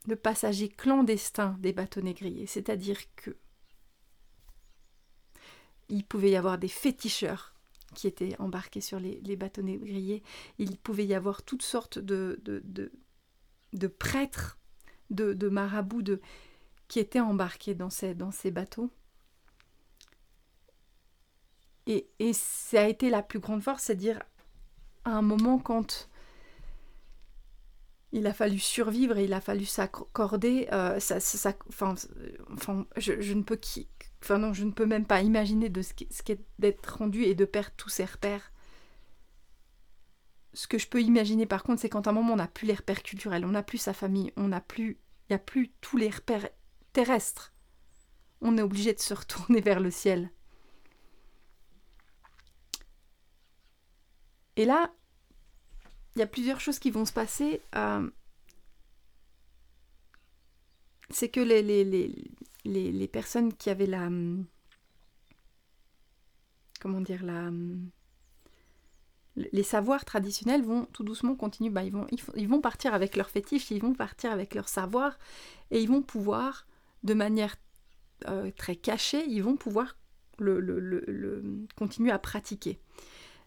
le 0.07 0.15
passager 0.15 0.69
clandestin 0.69 1.57
des 1.59 1.73
bateaux 1.73 2.01
négriers. 2.01 2.47
C'est-à-dire 2.47 2.99
que 3.15 3.35
il 5.89 6.05
pouvait 6.05 6.31
y 6.31 6.35
avoir 6.35 6.57
des 6.57 6.69
féticheurs 6.69 7.53
qui 7.93 8.07
étaient 8.07 8.35
embarqués 8.39 8.81
sur 8.81 8.99
les, 8.99 9.35
bateaux 9.35 9.61
négriers. 9.61 10.23
Il 10.57 10.77
pouvait 10.77 11.05
y 11.05 11.13
avoir 11.13 11.43
toutes 11.43 11.63
sortes 11.63 11.99
de, 11.99 12.39
de, 12.43 12.63
de, 13.73 13.87
prêtres, 13.87 14.57
de, 15.09 15.33
de 15.33 15.49
marabouts 15.49 16.01
de, 16.01 16.21
qui 16.87 16.99
étaient 16.99 17.19
embarqués 17.19 17.75
dans 17.75 17.89
ces, 17.89 18.15
dans 18.15 18.31
ces 18.31 18.51
bateaux. 18.51 18.89
Et, 21.87 22.09
et 22.19 22.31
ça 22.31 22.83
a 22.83 22.87
été 22.87 23.09
la 23.09 23.21
plus 23.21 23.39
grande 23.39 23.61
force, 23.61 23.83
c'est 23.83 23.95
dire 23.95 24.23
à 25.03 25.11
un 25.11 25.21
moment 25.21 25.59
quand 25.59 26.09
il 28.11 28.27
a 28.27 28.33
fallu 28.33 28.59
survivre 28.59 29.17
et 29.17 29.25
il 29.25 29.33
a 29.33 29.41
fallu 29.41 29.65
s'accorder. 29.65 30.67
Euh, 30.71 30.99
enfin, 31.69 31.95
je, 32.97 33.33
ne 33.33 33.41
peux 33.41 33.59
enfin 34.21 34.37
non, 34.37 34.53
je 34.53 34.65
ne 34.65 34.71
peux 34.71 34.85
même 34.85 35.05
pas 35.05 35.21
imaginer 35.21 35.69
de 35.69 35.81
ce 35.81 35.93
qu'est 35.93 36.41
d'être 36.59 36.97
rendu 36.97 37.23
et 37.23 37.35
de 37.35 37.45
perdre 37.45 37.71
tous 37.77 37.89
ses 37.89 38.05
repères. 38.05 38.51
Ce 40.53 40.67
que 40.67 40.77
je 40.77 40.87
peux 40.87 41.01
imaginer 41.01 41.45
par 41.45 41.63
contre, 41.63 41.81
c'est 41.81 41.89
quand 41.89 42.07
à 42.07 42.09
un 42.09 42.13
moment 42.13 42.33
on 42.33 42.37
n'a 42.37 42.47
plus 42.47 42.67
les 42.67 42.73
repères 42.73 43.03
culturels, 43.03 43.45
on 43.45 43.51
n'a 43.51 43.63
plus 43.63 43.77
sa 43.77 43.93
famille, 43.93 44.33
on 44.35 44.49
n'a 44.49 44.59
plus, 44.59 44.99
il 45.29 45.31
n'y 45.31 45.35
a 45.35 45.39
plus 45.39 45.71
tous 45.79 45.95
les 45.97 46.09
repères 46.09 46.49
terrestres. 46.91 47.53
On 48.41 48.57
est 48.57 48.61
obligé 48.61 48.93
de 48.93 48.99
se 48.99 49.13
retourner 49.13 49.61
vers 49.61 49.79
le 49.79 49.91
ciel. 49.91 50.31
Et 54.57 54.65
là, 54.65 54.91
il 56.15 56.19
y 56.19 56.21
a 56.21 56.27
plusieurs 56.27 56.59
choses 56.59 56.79
qui 56.79 56.91
vont 56.91 57.05
se 57.05 57.13
passer. 57.13 57.61
Euh, 57.75 58.09
c'est 61.09 61.29
que 61.29 61.39
les, 61.39 61.61
les, 61.61 61.83
les, 61.83 62.91
les, 62.91 63.07
personnes 63.07 63.53
qui 63.53 63.69
avaient 63.69 63.85
la... 63.85 64.09
Comment 66.79 67.01
dire 67.01 67.23
la... 67.23 67.51
Les 69.35 69.63
savoirs 69.63 70.03
traditionnels 70.03 70.61
vont 70.61 70.85
tout 70.85 71.03
doucement 71.03 71.35
continuer, 71.35 71.69
bah, 71.69 71.83
ils, 71.83 71.91
vont, 71.91 72.05
ils, 72.35 72.49
vont 72.49 72.59
partir 72.59 72.93
avec 72.93 73.15
leurs 73.15 73.29
fétiches, 73.29 73.71
ils 73.71 73.81
vont 73.81 73.93
partir 73.93 74.31
avec 74.31 74.53
leur 74.53 74.67
savoir, 74.67 75.17
et 75.71 75.81
ils 75.81 75.87
vont 75.87 76.01
pouvoir, 76.01 76.67
de 77.03 77.13
manière 77.13 77.55
euh, 78.27 78.51
très 78.51 78.75
cachée, 78.75 79.25
ils 79.29 79.41
vont 79.41 79.55
pouvoir 79.55 79.95
le, 80.37 80.59
le, 80.59 80.79
le, 80.79 81.65
continuer 81.77 82.11
à 82.11 82.19
pratiquer. 82.19 82.81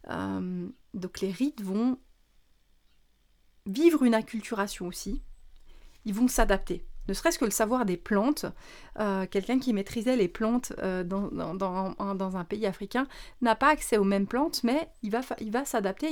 Euh, 0.09 0.69
donc 0.95 1.21
les 1.21 1.31
rites 1.31 1.63
vont 1.63 1.99
vivre 3.67 4.03
une 4.03 4.15
acculturation 4.15 4.87
aussi, 4.87 5.23
ils 6.05 6.15
vont 6.15 6.29
s'adapter. 6.29 6.85
Ne 7.09 7.13
serait-ce 7.13 7.39
que 7.39 7.45
le 7.45 7.51
savoir 7.51 7.85
des 7.85 7.99
plantes, 7.99 8.47
euh, 8.99 9.27
quelqu'un 9.27 9.59
qui 9.59 9.75
maîtrisait 9.75 10.17
les 10.17 10.29
plantes 10.29 10.73
euh, 10.79 11.05
dans, 11.05 11.29
dans, 11.55 12.37
un 12.37 12.45
pays 12.45 12.67
africain 12.67 13.07
n'a 13.43 13.55
pas 13.55 13.69
accès 13.69 13.99
aux 13.99 14.05
mêmes 14.05 14.27
plantes, 14.27 14.65
mais 14.65 14.89
il 15.03 15.11
va, 15.11 15.21
il 15.41 15.51
va 15.51 15.67
s'adapter. 15.67 16.09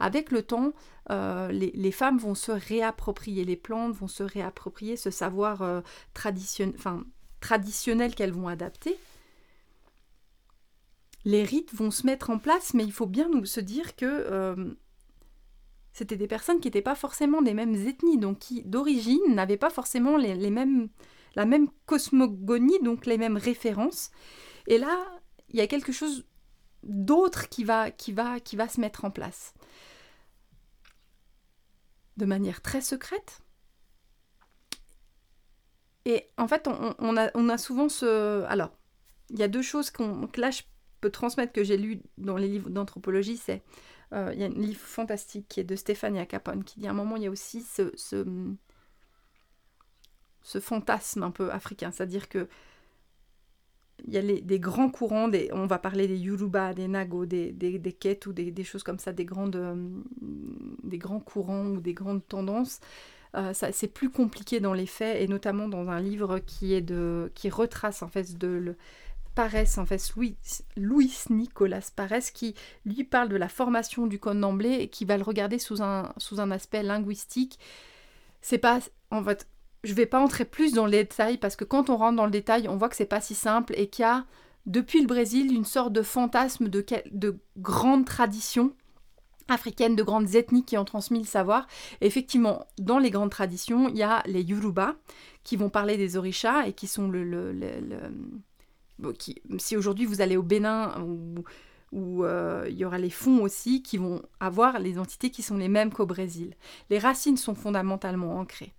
Avec 0.00 0.32
le 0.32 0.42
temps, 0.42 0.72
euh, 1.10 1.52
les, 1.52 1.70
les, 1.74 1.92
femmes 1.92 2.18
vont 2.18 2.34
se 2.34 2.50
réapproprier 2.50 3.44
les 3.44 3.56
plantes, 3.56 3.94
vont 3.94 4.08
se 4.08 4.24
réapproprier 4.24 4.96
ce 4.96 5.10
savoir 5.10 5.82
traditionnel 7.40 8.14
qu'elles 8.14 8.32
vont 8.32 8.48
adapter. 8.48 8.98
Les 11.24 11.44
rites 11.44 11.72
vont 11.72 11.92
se 11.92 12.04
mettre 12.04 12.30
en 12.30 12.38
place, 12.38 12.74
mais 12.74 12.82
il 12.82 12.92
faut 12.92 13.06
bien 13.06 13.28
nous 13.28 13.44
se 13.44 13.60
dire 13.60 13.94
que 13.94 14.74
c'était 15.92 16.16
des 16.16 16.26
personnes 16.26 16.60
qui 16.60 16.68
n'étaient 16.68 16.82
pas 16.82 16.94
forcément 16.94 17.42
des 17.42 17.54
mêmes 17.54 17.74
ethnies, 17.74 18.18
donc 18.18 18.38
qui 18.38 18.62
d'origine 18.62 19.34
n'avaient 19.34 19.56
pas 19.56 19.70
forcément 19.70 20.16
la 20.16 21.46
même 21.46 21.68
cosmogonie, 21.86 22.80
donc 22.80 23.06
les 23.06 23.18
mêmes 23.18 23.36
références. 23.36 24.10
Et 24.66 24.78
là, 24.78 25.04
il 25.50 25.56
y 25.56 25.60
a 25.60 25.66
quelque 25.66 25.92
chose 25.92 26.24
d'autre 26.82 27.48
qui 27.48 27.64
va, 27.64 27.90
qui, 27.90 28.12
va, 28.12 28.40
qui 28.40 28.56
va 28.56 28.68
se 28.68 28.80
mettre 28.80 29.04
en 29.04 29.10
place. 29.10 29.54
De 32.16 32.24
manière 32.24 32.62
très 32.62 32.80
secrète. 32.80 33.42
Et 36.04 36.28
en 36.36 36.48
fait, 36.48 36.68
on, 36.68 37.16
a, 37.16 37.58
souvent 37.58 37.88
ce... 37.88 38.42
Alors, 38.44 38.70
il 39.30 39.38
y 39.38 39.42
a 39.42 39.48
deux 39.48 39.62
choses 39.62 39.90
que 39.90 40.40
là, 40.40 40.50
je 40.50 40.62
peux 41.00 41.10
transmettre 41.10 41.52
que 41.52 41.64
j'ai 41.64 41.76
lu 41.76 42.02
dans 42.18 42.36
les 42.36 42.48
livres 42.48 42.70
d'anthropologie, 42.70 43.36
c'est 43.36 43.62
il 44.12 44.38
y 44.38 44.44
a 44.44 44.46
un 44.46 44.50
livre 44.50 44.80
fantastique 44.80 45.46
qui 45.48 45.60
est 45.60 45.64
de 45.64 45.76
Stéphania 45.76 46.26
Capone 46.26 46.64
qui 46.64 46.80
dit 46.80 46.86
à 46.86 46.90
un 46.90 46.94
moment 46.94 47.16
il 47.16 47.22
y 47.22 47.26
a 47.26 47.30
aussi 47.30 47.62
ce, 47.62 47.92
fantasme 50.60 51.22
un 51.22 51.30
peu 51.30 51.50
africain, 51.50 51.90
c'est-à-dire 51.90 52.28
que 52.28 52.48
il 54.06 54.14
y 54.14 54.18
a 54.18 54.22
des 54.22 54.60
grands 54.60 54.90
courants, 54.90 55.30
on 55.52 55.66
va 55.66 55.78
parler 55.78 56.08
des 56.08 56.16
Yoruba, 56.16 56.74
des 56.74 56.88
Nago, 56.88 57.24
des, 57.26 57.52
des, 57.52 57.78
des 57.78 58.18
ou 58.26 58.32
des, 58.32 58.64
choses 58.64 58.82
comme 58.82 58.98
ça, 58.98 59.12
des, 59.12 59.24
grandes, 59.24 59.56
euh, 59.56 59.76
des 60.82 60.98
grands 60.98 61.20
courants 61.20 61.66
ou 61.66 61.80
des 61.80 61.94
grandes 61.94 62.26
tendances. 62.26 62.80
Euh, 63.34 63.52
c'est 63.54 63.88
plus 63.88 64.10
compliqué 64.10 64.60
dans 64.60 64.74
les 64.74 64.86
faits, 64.86 65.22
et 65.22 65.28
notamment 65.28 65.68
dans 65.68 65.88
un 65.88 66.00
livre 66.00 66.38
qui, 66.40 66.74
est 66.74 66.82
de, 66.82 67.30
qui 67.34 67.48
retrace 67.48 68.02
en 68.02 68.08
fait 68.08 68.36
de, 68.36 68.76
Parès, 69.34 69.78
en 69.78 69.86
fait, 69.86 70.12
Louis, 70.16 70.36
Louis 70.76 71.12
Nicolas 71.30 71.90
Parès, 71.94 72.30
qui 72.30 72.54
lui 72.84 73.04
parle 73.04 73.28
de 73.28 73.36
la 73.36 73.48
formation 73.48 74.06
du 74.06 74.18
code 74.18 74.40
d'emblée 74.40 74.74
et 74.74 74.88
qui 74.88 75.04
va 75.04 75.16
le 75.16 75.22
regarder 75.22 75.58
sous 75.58 75.82
un, 75.82 76.12
sous 76.16 76.40
un 76.40 76.50
aspect 76.50 76.82
linguistique. 76.82 77.58
C'est 78.40 78.58
pas, 78.58 78.80
en 79.10 79.22
fait, 79.24 79.48
je 79.84 79.94
vais 79.94 80.06
pas 80.06 80.20
entrer 80.20 80.44
plus 80.44 80.72
dans 80.72 80.86
les 80.86 81.04
détails 81.04 81.38
parce 81.38 81.56
que 81.56 81.64
quand 81.64 81.90
on 81.90 81.96
rentre 81.96 82.16
dans 82.16 82.24
le 82.24 82.30
détail, 82.30 82.68
on 82.68 82.76
voit 82.76 82.88
que 82.88 82.96
c'est 82.96 83.06
pas 83.06 83.20
si 83.20 83.34
simple 83.34 83.74
et 83.76 83.88
qu'il 83.88 84.02
y 84.02 84.06
a, 84.06 84.24
depuis 84.66 85.00
le 85.00 85.06
Brésil, 85.06 85.52
une 85.52 85.64
sorte 85.64 85.92
de 85.92 86.02
fantasme 86.02 86.68
de, 86.68 86.84
de 87.10 87.38
grandes 87.58 88.04
traditions 88.04 88.72
africaines, 89.48 89.96
de 89.96 90.02
grandes 90.04 90.34
ethnies 90.34 90.64
qui 90.64 90.78
ont 90.78 90.84
transmis 90.84 91.18
le 91.18 91.26
savoir. 91.26 91.66
effectivement, 92.00 92.66
dans 92.78 92.98
les 92.98 93.10
grandes 93.10 93.30
traditions, 93.30 93.88
il 93.88 93.96
y 93.96 94.02
a 94.02 94.22
les 94.26 94.42
Yoruba 94.42 94.94
qui 95.42 95.56
vont 95.56 95.68
parler 95.68 95.96
des 95.96 96.16
orishas 96.16 96.66
et 96.66 96.72
qui 96.72 96.86
sont 96.86 97.08
le 97.08 97.52
si 99.58 99.76
aujourd'hui 99.76 100.06
vous 100.06 100.20
allez 100.20 100.36
au 100.36 100.42
Bénin 100.42 101.00
où, 101.92 102.24
euh, 102.24 102.66
il 102.68 102.76
y 102.76 102.84
aura 102.84 102.98
les 102.98 103.10
fonds 103.10 103.42
aussi 103.42 103.82
qui 103.82 103.98
vont 103.98 104.22
avoir 104.40 104.78
les 104.78 104.98
entités 104.98 105.30
qui 105.30 105.42
sont 105.42 105.58
les 105.58 105.68
mêmes 105.68 105.92
qu'au 105.92 106.06
Brésil. 106.06 106.54
Les 106.88 106.98
racines 106.98 107.36
sont 107.36 107.54
fondamentalement 107.54 108.38
ancrées. 108.38 108.72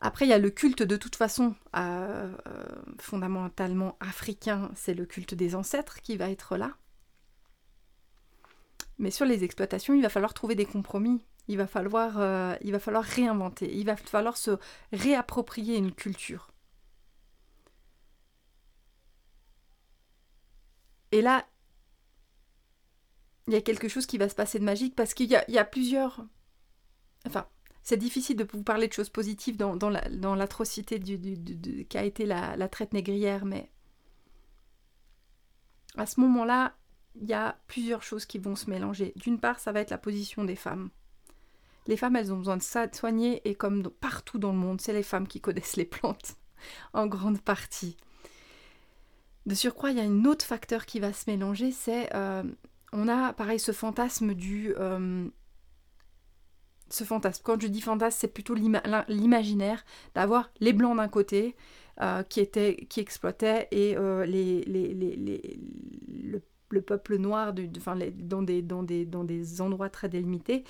Après, 0.00 0.26
il 0.26 0.28
y 0.28 0.34
a 0.34 0.38
le 0.38 0.50
culte 0.50 0.82
de 0.82 0.96
toute 0.96 1.16
façon 1.16 1.54
euh, 1.74 2.30
euh, 2.46 2.64
fondamentalement 2.98 3.96
africain, 4.00 4.70
c'est 4.74 4.92
le 4.92 5.06
culte 5.06 5.34
des 5.34 5.54
ancêtres 5.54 6.02
qui 6.02 6.18
va 6.18 6.30
être 6.30 6.58
là. 6.58 6.72
Mais 8.98 9.10
sur 9.10 9.24
les 9.24 9.42
exploitations, 9.42 9.94
il 9.94 10.02
va 10.02 10.10
falloir 10.10 10.34
trouver 10.34 10.54
des 10.54 10.66
compromis. 10.66 11.24
Il 11.48 11.56
va 11.56 11.66
falloir, 11.66 12.56
il 12.62 12.72
va 12.72 12.78
falloir 12.78 13.04
réinventer. 13.04 13.72
Il 13.72 13.86
va 13.86 13.94
falloir 13.94 14.36
se 14.36 14.58
réapproprier 14.92 15.76
une 15.76 15.92
culture. 15.92 16.50
Et 21.16 21.22
là, 21.22 21.46
il 23.46 23.54
y 23.54 23.56
a 23.56 23.62
quelque 23.62 23.88
chose 23.88 24.04
qui 24.04 24.18
va 24.18 24.28
se 24.28 24.34
passer 24.34 24.58
de 24.58 24.64
magique 24.64 24.94
parce 24.94 25.14
qu'il 25.14 25.30
y 25.30 25.34
a, 25.34 25.64
plusieurs... 25.64 26.26
Enfin, 27.26 27.46
c'est 27.82 27.96
difficile 27.96 28.36
de 28.36 28.46
vous 28.52 28.62
parler 28.62 28.86
de 28.86 28.92
choses 28.92 29.08
positives 29.08 29.56
dans, 29.56 30.34
l'atrocité 30.34 31.00
qu'a 31.88 32.04
été 32.04 32.26
la, 32.26 32.68
traite 32.68 32.92
négrière, 32.92 33.46
mais 33.46 33.70
à 35.96 36.04
ce 36.04 36.20
moment-là, 36.20 36.76
il 37.18 37.26
y 37.26 37.32
a 37.32 37.58
plusieurs 37.66 38.02
choses 38.02 38.26
qui 38.26 38.36
vont 38.38 38.54
se 38.54 38.68
mélanger. 38.68 39.14
D'une 39.16 39.40
part, 39.40 39.58
ça 39.58 39.72
va 39.72 39.80
être 39.80 39.88
la 39.88 39.96
position 39.96 40.44
des 40.44 40.54
femmes. 40.54 40.90
Les 41.86 41.96
femmes, 41.96 42.16
elles 42.16 42.30
ont 42.30 42.36
besoin 42.36 42.58
de 42.58 42.94
soigner 42.94 43.40
et 43.48 43.54
comme 43.54 43.88
partout 43.88 44.38
dans 44.38 44.52
le 44.52 44.58
monde, 44.58 44.82
c'est 44.82 44.92
les 44.92 45.02
femmes 45.02 45.28
qui 45.28 45.40
connaissent 45.40 45.76
les 45.76 45.86
plantes 45.86 46.36
en 46.92 47.06
grande 47.06 47.40
partie. 47.40 47.96
De 49.46 49.54
surcroît, 49.54 49.92
il 49.92 49.96
y 49.96 50.00
a 50.00 50.04
un 50.04 50.24
autre 50.24 50.44
facteur 50.44 50.86
qui 50.86 50.98
va 50.98 51.12
se 51.12 51.30
mélanger, 51.30 51.70
c'est 51.70 52.14
euh, 52.16 52.42
on 52.92 53.06
a 53.06 53.32
pareil 53.32 53.60
ce 53.60 53.70
fantasme 53.70 54.34
du 54.34 54.74
euh, 54.76 55.28
ce 56.90 57.04
fantasme. 57.04 57.42
Quand 57.44 57.60
je 57.60 57.68
dis 57.68 57.80
fantasme, 57.80 58.18
c'est 58.20 58.28
plutôt 58.28 58.54
l'imaginaire 58.54 59.84
d'avoir 60.16 60.50
les 60.58 60.72
blancs 60.72 60.96
d'un 60.96 61.06
côté 61.06 61.54
euh, 62.00 62.24
qui 62.24 63.00
exploitaient 63.00 63.68
et 63.70 63.94
les, 64.26 64.64
le, 66.68 66.82
peuple 66.82 67.16
noir 67.16 67.54
enfin, 67.76 67.96
dans, 68.16 68.42
des, 68.42 68.62
dans, 68.62 68.82
des, 68.82 69.60
endroits 69.60 69.88
très 69.88 70.08
délimités 70.08 70.64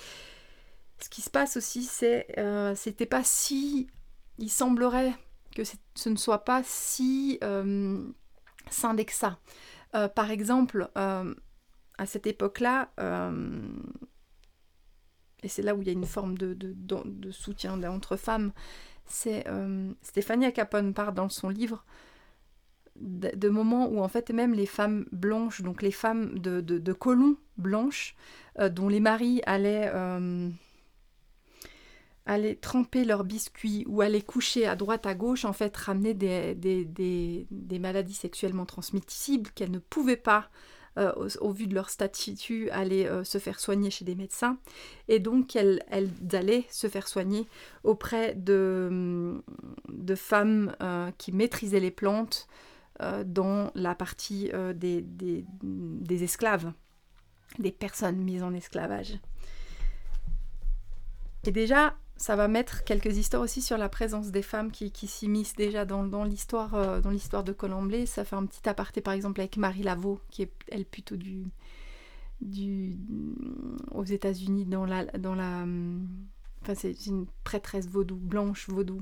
ce 0.99 1.09
qui 1.09 1.21
se 1.21 1.29
passe 1.29 1.57
aussi, 1.57 1.83
c'est 1.83 2.27
c'était 2.75 3.07
pas 3.07 3.23
si. 3.23 3.87
Il 4.39 4.51
semblerait 4.51 5.13
que 5.55 5.63
ce 5.63 6.09
ne 6.09 6.15
soit 6.15 6.45
pas 6.45 6.61
si 6.63 7.39
euh, 8.71 9.03
ça. 9.09 9.39
Euh, 9.95 10.07
par 10.07 10.31
exemple, 10.31 10.89
euh, 10.97 11.33
à 11.97 12.05
cette 12.05 12.27
époque-là, 12.27 12.89
et 15.43 15.47
c'est 15.47 15.61
là 15.61 15.75
où 15.75 15.81
il 15.81 15.87
y 15.87 15.89
a 15.89 15.93
une 15.93 16.05
forme 16.05 16.37
de, 16.37 17.31
soutien 17.31 17.81
entre 17.83 18.15
femmes, 18.17 18.51
c'est 19.05 19.45
Stéphanie 20.01 20.51
Capone 20.53 20.93
part 20.93 21.13
dans 21.13 21.29
son 21.29 21.49
livre 21.49 21.85
de, 22.95 23.49
moments 23.49 23.87
où 23.87 24.01
en 24.01 24.07
fait 24.07 24.31
même 24.31 24.53
les 24.53 24.65
femmes 24.65 25.05
blanches, 25.11 25.61
donc 25.61 25.81
les 25.81 25.91
femmes 25.91 26.37
de 26.39 26.93
colons 26.93 27.37
blanches, 27.57 28.15
dont 28.59 28.89
les 28.89 28.99
maris 28.99 29.41
allaient 29.45 29.91
aller 32.27 32.57
tremper 32.57 33.05
leurs 33.05 33.23
biscuits 33.23 33.85
ou 33.87 34.01
aller 34.01 34.21
coucher 34.21 34.67
à 34.67 34.75
droite 34.75 35.05
à 35.05 35.15
gauche, 35.15 35.45
en 35.45 35.53
fait, 35.53 35.75
ramener 35.75 36.13
des, 36.13 36.53
des, 36.55 37.79
maladies 37.79 38.13
sexuellement 38.13 38.65
transmissibles 38.65 39.49
qu'elles 39.51 39.71
ne 39.71 39.79
pouvaient 39.79 40.17
pas, 40.17 40.49
euh, 40.97 41.29
au, 41.39 41.51
vu 41.51 41.67
de 41.67 41.73
leur 41.73 41.89
statut, 41.89 42.69
aller 42.71 43.05
euh, 43.05 43.23
se 43.23 43.37
faire 43.37 43.59
soigner 43.59 43.89
chez 43.89 44.03
des 44.03 44.15
médecins. 44.15 44.57
Et 45.07 45.19
donc, 45.19 45.55
elles, 45.55 45.81
elles 45.89 46.09
allaient 46.33 46.65
se 46.69 46.87
faire 46.87 47.07
soigner 47.07 47.47
auprès 47.83 48.35
de, 48.35 49.41
de 49.87 50.15
femmes 50.15 50.75
euh, 50.81 51.09
qui 51.17 51.31
maîtrisaient 51.31 51.79
les 51.79 51.91
plantes 51.91 52.47
dans 53.27 53.69
la 53.75 53.93
partie 53.93 54.51
des, 54.73 55.05
des 55.05 56.23
esclaves, 56.23 56.73
des 57.59 57.71
personnes 57.71 58.17
mises 58.17 58.41
en 58.41 58.55
esclavage. 58.55 59.19
Et 61.43 61.51
déjà, 61.51 61.95
ça 62.17 62.35
va 62.35 62.47
mettre 62.47 62.83
quelques 62.83 63.17
histoires 63.17 63.43
aussi 63.43 63.61
sur 63.61 63.77
la 63.77 63.89
présence 63.89 64.31
des 64.31 64.41
femmes 64.41 64.71
qui, 64.71 64.91
s'immiscent 65.07 65.55
déjà 65.55 65.85
dans, 65.85 66.23
l'histoire 66.23 66.73
euh, 66.75 66.99
dans 66.99 67.11
l'histoire 67.11 67.43
de 67.43 67.53
Colomblé. 67.53 68.05
Ça 68.05 68.25
fait 68.25 68.35
un 68.35 68.45
petit 68.45 68.67
aparté 68.67 69.01
par 69.01 69.13
exemple 69.13 69.39
avec 69.39 69.57
Marie 69.57 69.83
Laveau, 69.83 70.19
qui 70.29 70.41
est 70.43 70.51
elle 70.69 70.85
plutôt 70.85 71.15
du, 71.15 71.45
du 72.41 72.97
aux 73.91 74.03
États-Unis 74.03 74.65
dans 74.65 74.85
la 74.85 75.05
dans 75.05 75.35
la 75.35 75.65
enfin 76.61 76.75
c'est 76.75 77.05
une 77.05 77.27
prêtresse 77.43 77.87
vaudou 77.87 78.15
blanche 78.15 78.67
vaudou. 78.67 79.01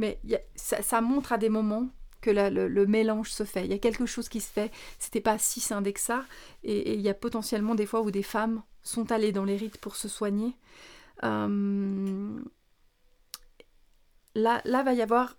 Mais 0.00 0.18
ça, 0.56 1.02
montre 1.02 1.34
à 1.34 1.36
des 1.36 1.50
moments 1.50 1.90
que 2.22 2.30
le, 2.30 2.86
mélange 2.86 3.30
se 3.30 3.44
fait. 3.44 3.66
Il 3.66 3.70
y 3.70 3.74
a 3.74 3.78
quelque 3.78 4.06
chose 4.06 4.30
qui 4.30 4.40
se 4.40 4.50
fait. 4.50 4.72
C'était 4.98 5.20
pas 5.20 5.36
si 5.36 5.60
scindé 5.60 5.92
que 5.92 6.00
ça. 6.00 6.24
Et 6.64 6.94
il 6.94 7.02
y 7.02 7.10
a 7.10 7.14
potentiellement 7.14 7.74
des 7.74 7.84
fois 7.84 8.00
où 8.00 8.10
des 8.10 8.22
femmes 8.22 8.62
sont 8.82 9.12
allées 9.12 9.30
dans 9.30 9.44
les 9.44 9.58
rites 9.58 9.76
pour 9.76 9.96
se 9.96 10.08
soigner. 10.08 10.54
Euh, 11.24 12.40
là, 14.34 14.60
là 14.64 14.82
va 14.82 14.94
y 14.94 15.02
avoir 15.02 15.36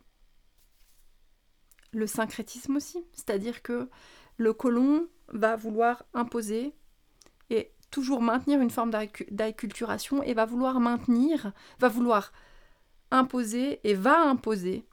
le 1.93 2.07
syncrétisme 2.07 2.77
aussi, 2.77 3.05
c'est-à-dire 3.13 3.61
que 3.61 3.89
le 4.37 4.53
colon 4.53 5.07
va 5.29 5.55
vouloir 5.55 6.03
imposer 6.13 6.73
et 7.49 7.71
toujours 7.91 8.21
maintenir 8.21 8.61
une 8.61 8.69
forme 8.69 8.91
d'acculturation 9.29 10.23
et 10.23 10.33
va 10.33 10.45
vouloir 10.45 10.79
maintenir, 10.79 11.51
va 11.79 11.89
vouloir 11.89 12.31
imposer 13.11 13.85
et 13.87 13.93
va 13.93 14.21
imposer 14.21 14.85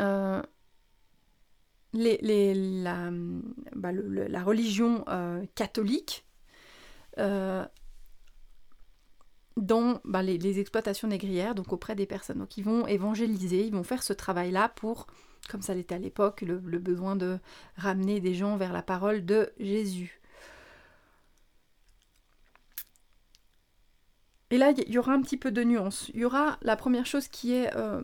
euh, 0.00 0.42
bah, 1.92 3.92
la, 3.92 4.42
religion 4.42 5.04
euh, 5.08 5.44
catholique 5.54 6.26
dans 9.60 10.00
bah, 10.04 10.22
les, 10.22 10.58
exploitations 10.58 11.08
négrières, 11.08 11.54
donc 11.54 11.72
auprès 11.72 11.94
des 11.94 12.06
personnes. 12.06 12.38
Donc 12.38 12.56
ils 12.56 12.64
vont 12.64 12.86
évangéliser, 12.86 13.66
ils 13.66 13.72
vont 13.72 13.82
faire 13.82 14.02
ce 14.02 14.12
travail-là 14.12 14.70
pour, 14.70 15.06
comme 15.48 15.62
ça 15.62 15.74
l'était 15.74 15.94
à 15.94 15.98
l'époque, 15.98 16.42
le, 16.42 16.58
besoin 16.58 17.16
de 17.16 17.38
ramener 17.76 18.20
des 18.20 18.34
gens 18.34 18.56
vers 18.56 18.72
la 18.72 18.82
parole 18.82 19.24
de 19.24 19.50
Jésus. 19.58 20.20
Et 24.50 24.58
là, 24.58 24.72
il 24.76 24.92
y 24.92 24.98
aura 24.98 25.12
un 25.12 25.22
petit 25.22 25.36
peu 25.36 25.52
de 25.52 25.62
nuance. 25.62 26.10
Il 26.12 26.20
y 26.20 26.24
aura 26.24 26.58
la 26.62 26.76
première 26.76 27.06
chose 27.06 27.28
qui 27.28 27.52
est... 27.52 27.74
Euh, 27.76 28.02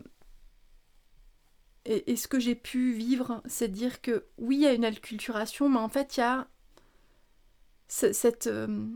et, 1.83 2.15
ce 2.15 2.27
que 2.27 2.39
j'ai 2.39 2.55
pu 2.55 2.93
vivre, 2.93 3.41
c'est 3.45 3.69
dire 3.69 4.01
que 4.01 4.25
oui, 4.37 4.57
il 4.57 4.61
y 4.61 4.67
a 4.67 4.73
une 4.73 4.85
acculturation, 4.85 5.69
mais 5.69 5.79
en 5.79 5.89
fait, 5.89 6.17
il 6.17 6.19
y 6.21 6.23
a 6.23 6.47
cette... 7.87 8.47
Euh, 8.47 8.87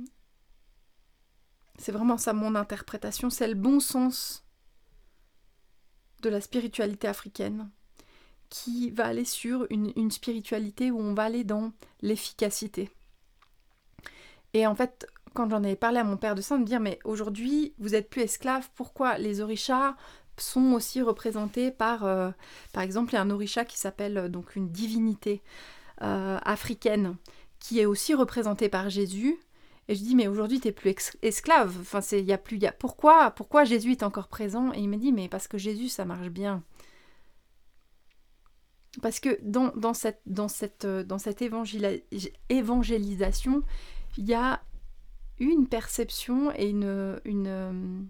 c'est 1.82 1.92
vraiment 1.92 2.18
ça 2.18 2.34
mon 2.34 2.56
interprétation, 2.56 3.30
c'est 3.30 3.48
le 3.48 3.56
bon 3.56 3.80
sens 3.80 4.46
de 6.22 6.30
la 6.30 6.40
spiritualité 6.40 7.08
africaine 7.08 7.70
qui 8.50 8.92
va 8.92 9.06
aller 9.08 9.26
sur 9.26 9.66
une, 9.70 10.12
spiritualité 10.12 10.92
où 10.92 11.00
on 11.00 11.14
va 11.14 11.24
aller 11.24 11.44
dans 11.44 11.72
l'efficacité. 12.02 12.92
Et 14.54 14.68
en 14.68 14.76
fait, 14.76 15.08
quand 15.34 15.50
j'en 15.50 15.64
avais 15.64 15.76
parlé 15.76 15.98
à 15.98 16.04
mon 16.04 16.18
père 16.18 16.36
de 16.36 16.42
ça, 16.42 16.58
me 16.58 16.66
dire 16.66 16.80
mais 16.80 17.00
aujourd'hui 17.04 17.74
vous 17.80 17.96
êtes 17.96 18.10
plus 18.10 18.22
esclave, 18.22 18.70
pourquoi 18.76 19.18
les 19.18 19.42
orishas 19.42 19.96
sont 20.38 20.74
aussi 20.74 21.02
représentés 21.02 21.72
par, 21.72 22.04
euh, 22.04 22.30
par 22.74 22.84
exemple, 22.84 23.14
il 23.14 23.16
y 23.16 23.20
a 23.20 23.22
un 23.22 23.30
orisha 23.30 23.66
qui 23.66 23.78
s'appelle 23.80 24.18
euh, 24.18 24.30
donc 24.30 24.56
une 24.56 24.70
divinité 24.70 25.42
euh, 26.02 26.38
africaine 26.44 27.16
qui 27.60 27.80
est 27.80 27.86
aussi 27.86 28.14
représentée 28.14 28.70
par 28.70 28.90
Jésus 28.90 29.40
et 29.92 29.96
je 29.96 30.04
dis, 30.04 30.16
mais 30.16 30.30
aujourd'hui, 30.30 30.62
tu 30.62 30.70
n'es 30.70 30.72
plus 30.72 30.96
esclave. 31.22 31.76
Enfin, 31.82 32.00
y 32.16 32.32
a 32.32 32.38
plus. 32.38 32.58
Pourquoi, 32.80 33.32
pourquoi 33.32 33.66
Jésus 33.66 33.92
est 33.92 34.04
encore 34.04 34.30
présent? 34.30 34.72
Et 34.72 34.80
il 34.80 34.88
me 34.88 34.96
dit, 34.96 35.12
mais 35.12 35.28
parce 35.28 35.50
que 35.50 35.58
Jésus, 35.58 35.90
ça 35.90 36.06
marche 36.06 36.30
bien. 36.30 36.64
Parce 39.02 39.20
que 39.20 39.38
dans, 39.42 39.94
cette, 39.94 40.22
cette 41.18 41.42
évangélisation, 42.48 43.64
il 44.18 44.26
y 44.30 44.34
a 44.34 44.64
une 45.40 45.68
perception 45.68 46.54
et 46.56 46.70
une, 46.70 47.20
une, 47.26 48.10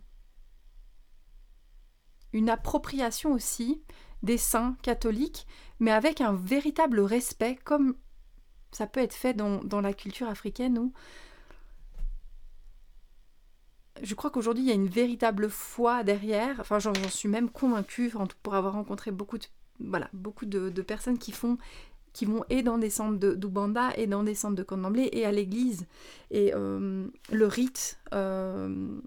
une 2.32 2.50
appropriation 2.52 3.34
aussi 3.34 3.82
des 4.22 4.38
saints 4.38 4.78
catholiques, 4.84 5.48
mais 5.80 5.89
avec 5.89 6.22
un 6.22 6.34
véritable 6.34 7.00
respect, 7.00 7.56
comme 7.63 7.96
ça 8.72 8.86
peut 8.86 9.00
être 9.00 9.15
fait 9.15 9.34
dans, 9.34 9.63
dans 9.63 9.82
la 9.82 9.94
culture 9.94 10.30
africaine 10.30 10.78
où 10.78 10.94
je 14.02 14.16
crois 14.16 14.30
qu'aujourd'hui, 14.30 14.64
il 14.64 14.68
y 14.68 14.72
a 14.72 14.76
une 14.76 14.88
véritable 14.88 15.50
foi 15.50 16.04
derrière. 16.04 16.64
J'en 16.80 16.94
suis 17.10 17.30
même 17.30 17.50
convaincue, 17.50 18.12
pour 18.44 18.56
avoir 18.56 18.74
rencontré 18.74 19.12
beaucoup 19.12 19.38
de, 20.46 20.82
personnes 20.82 21.18
qui 21.18 21.32
font 21.32 21.58
qui 22.14 22.26
vont 22.26 22.44
et 22.50 22.62
dans 22.62 22.78
des 22.78 22.90
centres 22.90 23.36
d'Ubanda 23.36 23.92
et 23.96 24.06
dans 24.06 24.24
des 24.24 24.36
centres 24.36 24.58
de 24.58 24.64
Candomblé 24.64 25.10
et 25.14 25.26
à 25.26 25.32
l'église. 25.32 25.86
Et 26.30 26.52
euh, 26.54 27.08
le 27.32 27.48
rite 27.48 28.00
euh, 28.14 29.00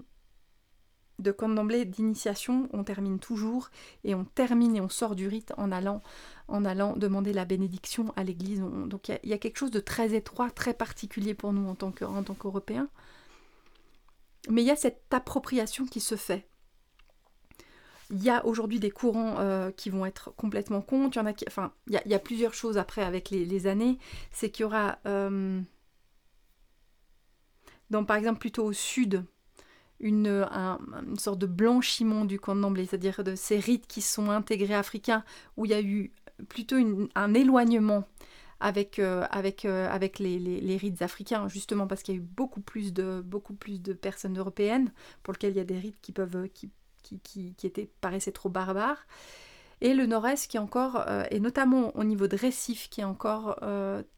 de 1.19 1.31
Candomblé 1.31 1.85
d'initiation, 1.85 2.67
on 2.73 2.83
termine 2.83 3.19
toujours 3.19 3.69
et 4.05 4.15
on 4.15 4.25
termine 4.25 4.75
et 4.75 4.81
on 4.81 4.89
sort 4.89 5.17
du 5.17 5.29
rite 5.29 5.53
en 5.59 5.71
allant, 5.71 6.03
en 6.49 6.65
allant 6.65 6.97
demander 6.97 7.35
la 7.35 7.45
bénédiction 7.45 8.11
à 8.17 8.25
l'église. 8.25 8.63
Donc 8.87 9.11
il 9.11 9.29
y, 9.29 9.35
a 9.35 9.39
quelque 9.39 9.59
chose 9.59 9.71
de 9.71 9.81
très 9.81 10.15
étroit, 10.15 10.51
très 10.51 10.73
particulier 10.73 11.35
pour 11.35 11.53
nous 11.53 11.69
en 11.69 11.75
tant 11.75 11.91
qu'Européens. 11.91 12.89
Mais 14.49 14.63
il 14.63 14.67
y 14.67 14.71
a 14.71 14.77
cette 14.77 15.03
appropriation 15.13 15.87
qui 15.87 16.01
se 16.01 16.17
fait. 16.17 16.47
Il 18.11 18.23
y 18.23 18.31
a 18.31 18.45
aujourd'hui 18.45 18.81
des 18.81 18.91
courants 18.91 19.37
euh, 19.39 19.71
qui 19.71 19.91
vont 19.91 20.05
être 20.05 20.31
complètement 20.37 20.83
contre. 20.83 21.17
Il 21.17 21.21
y 21.21 21.23
en 21.23 21.27
a 21.27 21.33
il 21.89 22.01
y, 22.07 22.15
a, 22.15 22.19
plusieurs 22.19 22.53
choses 22.53 22.77
après 22.77 23.03
avec 23.03 23.31
les, 23.31 23.67
années. 23.67 23.99
C'est 24.31 24.51
qu'il 24.51 24.65
y 24.65 24.67
aura, 24.67 24.99
euh, 25.07 25.61
par 27.91 28.17
exemple, 28.17 28.39
plutôt 28.39 28.65
au 28.65 28.73
sud, 28.73 29.25
une, 30.01 30.27
une 30.27 31.19
sorte 31.19 31.39
de 31.39 31.47
blanchiment 31.47 32.27
du 32.27 32.39
candomblé, 32.39 32.85
c'est-à-dire 32.85 33.25
de 33.25 33.35
ces 33.35 33.59
rites 33.59 33.87
qui 33.87 34.03
sont 34.03 34.31
intégrés 34.31 34.75
africains, 34.75 35.25
où 35.57 35.65
il 35.65 35.71
y 35.71 35.75
a 35.75 35.81
eu 35.81 36.13
plutôt 36.49 36.77
un 37.15 37.35
éloignement 37.35 38.07
avec, 38.65 38.99
avec, 38.99 39.65
avec 39.67 40.19
les, 40.19 40.39
les, 40.39 40.77
rites 40.77 41.03
africains, 41.03 41.49
justement 41.49 41.87
parce 41.87 42.03
qu'il 42.03 42.15
y 42.15 42.19
a 42.19 42.21
eu 42.21 42.25
beaucoup 42.25 42.61
plus 42.61 42.93
de, 42.93 43.21
beaucoup 43.21 43.55
plus 43.55 43.83
de 43.83 43.93
personnes 43.93 44.39
européennes 44.39 44.91
pour 45.23 45.35
lesquelles 45.35 45.53
il 45.53 45.59
y 45.59 45.61
a 45.61 45.65
des 45.65 45.79
rites 45.79 46.01
qui, 46.01 46.13
peuvent, 46.13 46.49
qui, 46.55 46.71
qui, 47.03 47.19
qui, 47.21 47.55
qui 47.55 47.67
étaient, 47.67 47.91
paraissaient 48.01 48.33
trop 48.33 48.49
barbares 48.49 49.07
et 49.81 49.93
le 49.93 50.07
nord-est 50.07 50.51
qui 50.51 50.57
est 50.57 50.61
encore, 50.61 51.05
et 51.31 51.41
notamment 51.41 51.95
au 51.95 52.05
niveau 52.05 52.27
de 52.27 52.37
Récif, 52.37 52.89
qui 52.89 53.03
est 53.03 53.05
encore 53.05 53.59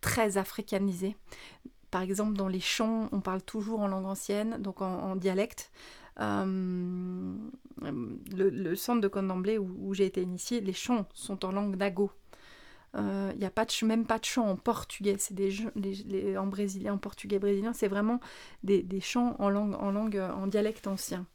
très 0.01 0.37
africanisé. 0.39 1.17
Par 1.91 2.03
exemple, 2.03 2.35
dans 2.35 2.49
les 2.49 2.61
chants, 2.61 3.09
on 3.13 3.21
parle 3.21 3.43
toujours 3.43 3.81
en 3.81 3.89
langue 3.89 4.07
ancienne, 4.07 4.59
donc 4.61 4.83
en, 4.83 5.17
dialecte. 5.17 5.71
Euh, 6.21 7.35
le, 7.83 8.75
centre 8.75 9.01
de 9.01 9.09
Condamblé 9.09 9.59
où, 9.59 9.75
où 9.81 9.95
j'ai 9.95 10.07
été 10.07 10.23
initiée, 10.23 10.61
les 10.61 10.73
chants 10.73 11.07
sont 11.15 11.45
en 11.45 11.53
langue 11.53 11.77
dago. 11.77 12.11
Il 12.97 13.03
euh, 13.03 13.33
n'y 13.35 13.45
a 13.45 13.51
pas 13.51 13.67
même 13.83 14.07
pas 14.07 14.19
de 14.19 14.25
chants 14.25 14.49
en 14.49 14.57
portugais, 14.57 15.17
c'est 15.19 15.35
des 15.35 16.39
en 16.39 16.47
brésilien, 16.47 16.95
en 16.95 16.99
portugais 16.99 17.39
brésilien, 17.39 17.75
c'est 17.75 17.89
vraiment 17.89 18.21
des, 18.63 19.01
chants 19.01 19.37
en 19.39 19.51
langue, 19.51 19.75
en 19.75 19.91
langue, 19.91 20.17
en 20.17 20.47
dialecte 20.47 20.87
ancien. 20.87 21.27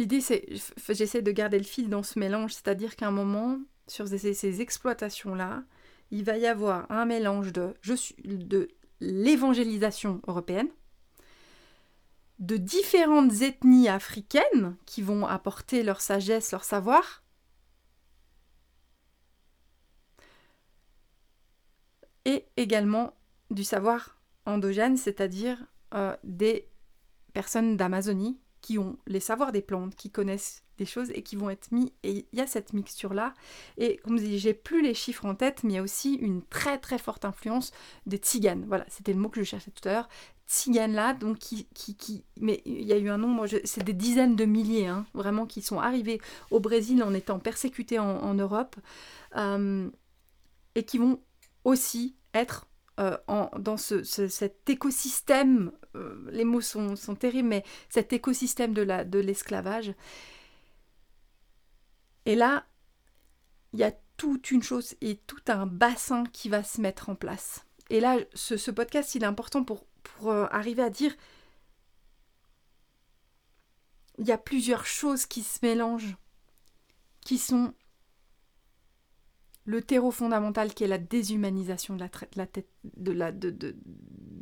L'idée, 0.00 0.20
c'est, 0.20 0.46
j'essaie 0.88 1.22
de 1.22 1.30
garder 1.30 1.58
le 1.58 1.64
fil 1.64 1.88
dans 1.88 2.02
ce 2.02 2.18
mélange, 2.18 2.54
c'est-à-dire 2.54 2.96
qu'à 2.96 3.06
un 3.06 3.12
moment, 3.12 3.60
sur 3.86 4.08
ces, 4.08 4.34
ces 4.34 4.60
exploitations-là, 4.60 5.62
il 6.10 6.24
va 6.24 6.36
y 6.36 6.46
avoir 6.46 6.90
un 6.90 7.04
mélange 7.04 7.52
de, 7.52 7.74
de 8.24 8.68
l'évangélisation 9.00 10.20
européenne, 10.26 10.68
de 12.40 12.56
différentes 12.56 13.42
ethnies 13.42 13.88
africaines 13.88 14.76
qui 14.84 15.02
vont 15.02 15.26
apporter 15.26 15.82
leur 15.82 16.00
sagesse, 16.00 16.50
leur 16.50 16.64
savoir, 16.64 17.22
et 22.28 22.44
également 22.58 23.14
du 23.50 23.64
savoir 23.64 24.18
endogène, 24.44 24.98
c'est-à-dire 24.98 25.56
euh, 25.94 26.14
des 26.24 26.68
personnes 27.32 27.78
d'Amazonie 27.78 28.38
qui 28.60 28.76
ont 28.76 28.98
les 29.06 29.20
savoirs 29.20 29.50
des 29.50 29.62
plantes, 29.62 29.94
qui 29.94 30.10
connaissent 30.10 30.62
des 30.76 30.84
choses 30.84 31.10
et 31.14 31.22
qui 31.22 31.36
vont 31.36 31.48
être 31.48 31.72
mis. 31.72 31.94
Et 32.02 32.26
il 32.30 32.38
y 32.38 32.42
a 32.42 32.46
cette 32.46 32.74
mixture-là. 32.74 33.32
Et 33.78 33.96
comme 33.96 34.18
je 34.18 34.24
dis, 34.24 34.38
j'ai 34.38 34.52
plus 34.52 34.82
les 34.82 34.92
chiffres 34.92 35.24
en 35.24 35.34
tête, 35.34 35.64
mais 35.64 35.72
il 35.72 35.76
y 35.76 35.78
a 35.78 35.82
aussi 35.82 36.16
une 36.16 36.42
très 36.42 36.76
très 36.76 36.98
forte 36.98 37.24
influence 37.24 37.72
des 38.04 38.18
tziganes. 38.18 38.66
Voilà, 38.68 38.84
c'était 38.88 39.14
le 39.14 39.20
mot 39.20 39.30
que 39.30 39.40
je 39.40 39.48
cherchais 39.48 39.70
tout 39.70 39.88
à 39.88 39.92
l'heure. 39.92 40.08
Tziganes 40.46 40.92
là, 40.92 41.14
donc 41.14 41.38
qui, 41.38 41.66
qui, 41.74 42.24
Mais 42.42 42.60
il 42.66 42.84
y 42.84 42.92
a 42.92 42.98
eu 42.98 43.08
un 43.08 43.18
nombre, 43.18 43.46
c'est 43.64 43.84
des 43.84 43.94
dizaines 43.94 44.36
de 44.36 44.44
milliers, 44.44 44.86
hein, 44.86 45.06
vraiment, 45.14 45.46
qui 45.46 45.62
sont 45.62 45.80
arrivés 45.80 46.20
au 46.50 46.60
Brésil 46.60 47.02
en 47.02 47.14
étant 47.14 47.38
persécutés 47.38 47.98
en, 47.98 48.34
Europe. 48.34 48.76
Euh, 49.36 49.88
et 50.74 50.84
qui 50.84 50.98
vont 50.98 51.20
aussi 51.64 52.17
être 52.34 52.66
euh, 52.98 53.16
en, 53.28 53.48
dans 53.58 53.76
ce, 53.76 54.02
cet 54.02 54.68
écosystème, 54.68 55.72
euh, 55.94 56.28
les 56.30 56.44
mots 56.44 56.60
sont, 56.60 56.96
sont, 56.96 57.14
terribles, 57.14 57.48
mais 57.48 57.64
cet 57.88 58.12
écosystème 58.12 58.74
de 58.74 59.18
l'esclavage. 59.20 59.88
De 59.88 59.94
et 62.26 62.34
là, 62.34 62.66
il 63.72 63.78
y 63.78 63.84
a 63.84 63.92
toute 64.16 64.50
une 64.50 64.62
chose 64.62 64.94
et 65.00 65.16
tout 65.16 65.40
un 65.46 65.66
bassin 65.66 66.24
qui 66.24 66.48
va 66.48 66.62
se 66.62 66.80
mettre 66.80 67.08
en 67.08 67.14
place. 67.14 67.64
Et 67.88 68.00
là, 68.00 68.18
ce, 68.34 68.70
podcast, 68.70 69.14
il 69.14 69.22
est 69.22 69.26
important 69.26 69.64
pour, 69.64 69.86
pour 70.02 70.30
euh, 70.30 70.46
arriver 70.50 70.82
à 70.82 70.90
dire, 70.90 71.16
il 74.18 74.26
y 74.26 74.32
a 74.32 74.38
plusieurs 74.38 74.84
choses 74.84 75.24
qui 75.24 75.42
se 75.42 75.60
mélangent, 75.62 76.16
qui 77.20 77.38
sont 77.38 77.72
le 79.68 79.82
terreau 79.82 80.10
fondamental 80.10 80.72
qui 80.72 80.84
est 80.84 80.88
la 80.88 80.96
déshumanisation 80.96 81.98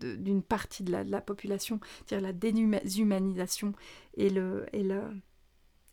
d'une 0.01 0.43
partie 0.45 0.85
de 0.85 0.93
la, 0.93 1.21
population, 1.21 1.81
c'est-à-dire 2.07 2.29
la 2.29 2.33
déshumanisation 2.33 3.73
et 4.17 4.31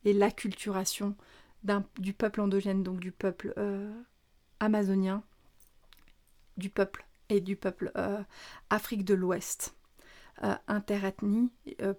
l'acculturation 0.06 1.16
du 1.98 2.14
peuple 2.14 2.42
endogène, 2.42 2.84
donc 2.84 3.00
du 3.00 3.12
peuple 3.12 3.56
euh, 3.58 3.92
amazonien, 4.60 5.24
du 6.58 6.70
peuple 6.70 7.04
et 7.30 7.42
du 7.42 7.56
peuple 7.56 7.92
euh, 7.98 8.22
Afrique 8.70 9.04
de 9.04 9.16
l'Ouest. 9.16 9.76
Euh, 10.44 10.56
interethnie 10.68 11.52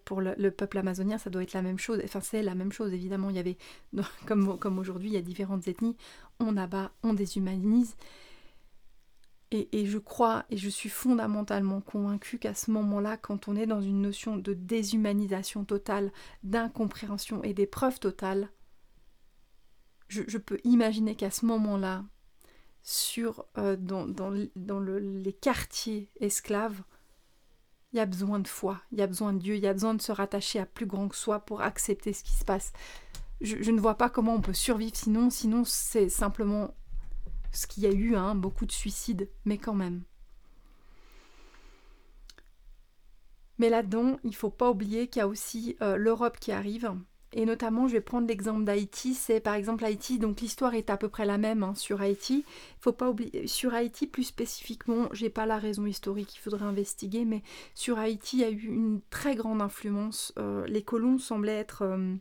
pour 0.04 0.20
le, 0.20 0.50
peuple 0.50 0.76
amazonien, 0.76 1.16
ça 1.16 1.30
doit 1.30 1.42
être 1.42 1.54
la 1.54 1.62
même 1.62 1.78
chose. 1.78 2.02
Enfin, 2.04 2.20
c'est 2.20 2.42
la 2.42 2.54
même 2.54 2.72
chose, 2.72 2.92
évidemment. 2.92 3.30
Il 3.30 3.36
y 3.36 3.38
avait, 3.38 3.56
comme, 4.26 4.78
aujourd'hui, 4.78 5.08
il 5.08 5.14
y 5.14 5.16
a 5.16 5.22
différentes 5.22 5.66
ethnies. 5.66 5.96
On 6.40 6.58
abat, 6.58 6.92
on 7.02 7.14
déshumanise. 7.14 7.96
Et, 9.50 9.86
je 9.86 9.98
crois 9.98 10.44
et 10.50 10.56
je 10.56 10.68
suis 10.68 10.88
fondamentalement 10.88 11.80
convaincue 11.80 12.38
qu'à 12.40 12.54
ce 12.54 12.72
moment-là, 12.72 13.16
quand 13.16 13.46
on 13.46 13.54
est 13.54 13.66
dans 13.66 13.80
une 13.80 14.02
notion 14.02 14.36
de 14.36 14.52
déshumanisation 14.52 15.64
totale, 15.64 16.12
d'incompréhension 16.42 17.42
et 17.44 17.54
d'épreuve 17.54 18.00
totale, 18.00 18.50
je, 20.08 20.38
peux 20.38 20.58
imaginer 20.64 21.14
qu'à 21.14 21.30
ce 21.30 21.46
moment-là, 21.46 22.04
sur 22.82 23.46
euh, 23.56 23.76
dans, 23.76 24.30
les 24.30 25.32
quartiers 25.32 26.10
esclaves, 26.18 26.82
il 27.94 27.98
y 27.98 28.00
a 28.00 28.06
besoin 28.06 28.40
de 28.40 28.48
foi, 28.48 28.80
il 28.90 28.98
y 28.98 29.02
a 29.02 29.06
besoin 29.06 29.32
de 29.32 29.38
Dieu, 29.38 29.54
il 29.54 29.62
y 29.62 29.68
a 29.68 29.72
besoin 29.72 29.94
de 29.94 30.02
se 30.02 30.10
rattacher 30.10 30.58
à 30.58 30.66
plus 30.66 30.84
grand 30.84 31.06
que 31.06 31.14
soi 31.14 31.38
pour 31.38 31.62
accepter 31.62 32.12
ce 32.12 32.24
qui 32.24 32.32
se 32.32 32.44
passe. 32.44 32.72
Je, 33.40 33.70
ne 33.70 33.80
vois 33.80 33.94
pas 33.94 34.10
comment 34.10 34.34
on 34.34 34.40
peut 34.40 34.52
survivre 34.52 34.96
sinon, 34.96 35.30
sinon 35.30 35.62
c'est 35.64 36.08
simplement 36.08 36.74
ce 37.52 37.68
qu'il 37.68 37.84
y 37.84 37.86
a 37.86 37.92
eu, 37.92 38.16
hein, 38.16 38.34
beaucoup 38.34 38.66
de 38.66 38.72
suicides, 38.72 39.30
mais 39.44 39.58
quand 39.58 39.74
même. 39.74 40.02
Mais 43.58 43.68
là-dedans, 43.68 44.18
il 44.24 44.30
ne 44.30 44.34
faut 44.34 44.50
pas 44.50 44.70
oublier 44.70 45.06
qu'il 45.06 45.20
y 45.20 45.22
a 45.22 45.28
aussi 45.28 45.76
euh, 45.80 45.96
l'Europe 45.96 46.40
qui 46.40 46.50
arrive, 46.50 46.92
et 47.36 47.44
notamment, 47.46 47.88
je 47.88 47.94
vais 47.94 48.00
prendre 48.00 48.28
l'exemple 48.28 48.64
d'Haïti. 48.64 49.12
C'est 49.14 49.40
par 49.40 49.54
exemple 49.54 49.84
Haïti, 49.84 50.20
donc 50.20 50.40
l'histoire 50.40 50.74
est 50.74 50.88
à 50.88 50.96
peu 50.96 51.08
près 51.08 51.26
la 51.26 51.36
même 51.36 51.64
hein, 51.64 51.74
sur 51.74 52.00
Haïti. 52.00 52.44
Faut 52.80 52.92
pas 52.92 53.10
oublier, 53.10 53.48
sur 53.48 53.74
Haïti 53.74 54.06
plus 54.06 54.22
spécifiquement, 54.22 55.08
j'ai 55.12 55.30
pas 55.30 55.44
la 55.44 55.58
raison 55.58 55.84
historique, 55.84 56.36
il 56.36 56.38
faudrait 56.38 56.64
investiguer, 56.64 57.24
mais 57.24 57.42
sur 57.74 57.98
Haïti, 57.98 58.36
il 58.36 58.40
y 58.40 58.44
a 58.44 58.50
eu 58.50 58.68
une 58.68 59.00
très 59.10 59.34
grande 59.34 59.60
influence. 59.60 60.32
Euh, 60.38 60.64
les 60.68 60.82
colons 60.82 61.18
semblaient 61.18 61.58
être. 61.58 61.82
Euh, 61.82 62.14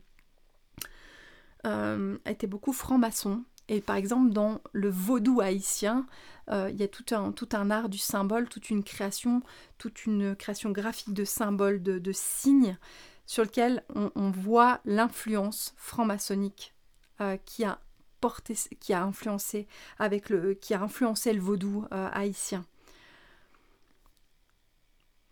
euh, 1.66 2.18
étaient 2.26 2.48
beaucoup 2.48 2.72
francs-maçons. 2.72 3.44
Et 3.68 3.80
par 3.80 3.96
exemple, 3.96 4.30
dans 4.32 4.60
le 4.72 4.90
vaudou 4.90 5.40
haïtien, 5.40 6.06
il 6.50 6.76
y 6.76 6.82
a 6.82 6.88
tout 6.88 7.14
un, 7.14 7.32
tout 7.32 7.48
un 7.52 7.70
art 7.70 7.88
du 7.88 7.96
symbole, 7.96 8.50
toute 8.50 8.68
une 8.68 8.84
création, 8.84 9.40
toute 9.78 10.04
une 10.04 10.36
création 10.36 10.70
graphique 10.72 11.14
de 11.14 11.24
symboles, 11.24 11.82
de 11.82 12.12
signes 12.12 12.76
sur 13.26 13.44
lequel 13.44 13.84
on, 13.94 14.30
voit 14.30 14.80
l'influence 14.84 15.74
franc-maçonnique 15.76 16.74
euh, 17.20 17.36
qui 17.44 17.64
a 17.64 17.78
porté, 18.20 18.54
qui 18.80 18.92
a 18.92 19.02
influencé 19.02 19.66
avec 19.98 20.28
le, 20.30 20.54
qui 20.54 20.74
a 20.74 20.82
influencé 20.82 21.32
le 21.32 21.40
vaudou 21.40 21.86
euh, 21.92 22.08
haïtien. 22.12 22.64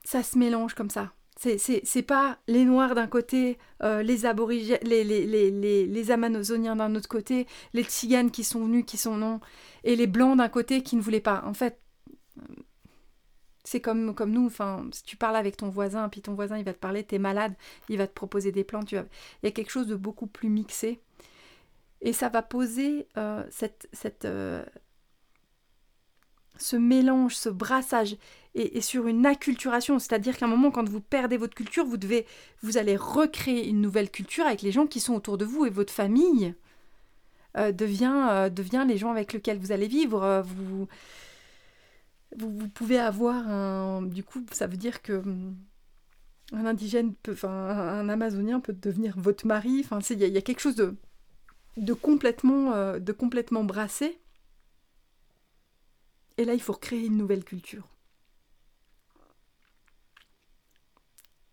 Ça 0.04 0.22
se 0.22 0.38
mélange 0.38 0.74
comme 0.74 0.90
ça. 0.90 1.12
C'est 1.36 2.02
pas 2.02 2.38
les 2.46 2.64
noirs 2.64 2.94
d'un 2.94 3.08
côté, 3.08 3.58
euh, 3.82 4.02
les 4.02 4.26
aborigènes, 4.26 4.78
les, 4.82 5.02
les, 5.02 5.26
les, 5.26 5.86
les, 5.86 6.10
amazoniens 6.12 6.76
d'un 6.76 6.94
autre 6.94 7.08
côté, 7.08 7.48
les 7.72 7.82
tziganes 7.82 8.30
qui 8.30 8.44
sont 8.44 8.64
venus, 8.64 8.84
qui 8.86 8.96
sont 8.96 9.16
non, 9.16 9.40
et 9.82 9.96
les 9.96 10.06
blancs 10.06 10.36
d'un 10.36 10.48
côté 10.48 10.82
qui 10.82 10.94
ne 10.94 11.00
voulaient 11.00 11.20
pas. 11.20 11.42
En 11.44 11.54
fait, 11.54 11.80
c'est 13.64 13.80
comme, 13.80 14.14
comme 14.14 14.32
nous, 14.32 14.46
enfin, 14.46 14.86
si 14.92 15.02
tu 15.04 15.16
parles 15.16 15.36
avec 15.36 15.56
ton 15.56 15.68
voisin, 15.68 16.08
puis 16.08 16.20
ton 16.20 16.34
voisin 16.34 16.58
il 16.58 16.64
va 16.64 16.72
te 16.72 16.78
parler, 16.78 17.04
t'es 17.04 17.18
malade, 17.18 17.54
il 17.88 17.98
va 17.98 18.06
te 18.06 18.12
proposer 18.12 18.52
des 18.52 18.64
plantes, 18.64 18.86
tu 18.86 18.96
il 18.96 19.04
y 19.44 19.46
a 19.46 19.50
quelque 19.52 19.70
chose 19.70 19.86
de 19.86 19.96
beaucoup 19.96 20.26
plus 20.26 20.48
mixé. 20.48 21.00
Et 22.00 22.12
ça 22.12 22.28
va 22.28 22.42
poser 22.42 23.06
euh, 23.16 23.44
cette, 23.50 24.24
euh, 24.24 24.64
ce 26.58 26.74
mélange, 26.74 27.36
ce 27.36 27.48
brassage, 27.48 28.16
et, 28.54 28.80
sur 28.80 29.06
une 29.06 29.24
acculturation, 29.24 30.00
c'est-à-dire 30.00 30.36
qu'à 30.36 30.46
un 30.46 30.48
moment, 30.48 30.72
quand 30.72 30.88
vous 30.88 31.00
perdez 31.00 31.36
votre 31.36 31.54
culture, 31.54 31.84
vous 31.84 31.96
devez, 31.96 32.26
vous 32.62 32.76
allez 32.76 32.96
recréer 32.96 33.68
une 33.68 33.80
nouvelle 33.80 34.10
culture 34.10 34.44
avec 34.44 34.62
les 34.62 34.72
gens 34.72 34.86
qui 34.86 34.98
sont 34.98 35.14
autour 35.14 35.38
de 35.38 35.44
vous 35.44 35.64
et 35.64 35.70
votre 35.70 35.92
famille 35.92 36.54
euh, 37.56 37.70
devient, 37.70 38.50
devient 38.52 38.84
les 38.86 38.98
gens 38.98 39.12
avec 39.12 39.32
lesquels 39.32 39.58
vous 39.58 39.70
allez 39.70 39.86
vivre. 39.86 40.42
vous 40.44 40.88
vous, 42.38 42.68
pouvez 42.68 42.98
avoir 42.98 43.48
un. 43.48 44.02
Du 44.02 44.24
coup, 44.24 44.44
ça 44.52 44.66
veut 44.66 44.76
dire 44.76 45.02
que 45.02 45.14
hum, 45.14 45.56
un 46.52 46.66
indigène, 46.66 47.14
enfin, 47.28 47.50
un 47.50 48.08
amazonien 48.08 48.60
peut 48.60 48.72
devenir 48.72 49.18
votre 49.18 49.46
mari. 49.46 49.80
Enfin, 49.84 49.98
il 50.10 50.18
y, 50.18 50.36
a 50.36 50.42
quelque 50.42 50.60
chose 50.60 50.76
de, 50.76 50.96
de, 51.76 51.92
complètement, 51.92 52.72
euh, 52.72 52.98
de 52.98 53.12
complètement 53.12 53.64
brassé. 53.64 54.18
Et 56.38 56.44
là, 56.44 56.54
il 56.54 56.60
faut 56.60 56.72
recréer 56.72 57.06
une 57.06 57.16
nouvelle 57.16 57.44
culture. 57.44 57.88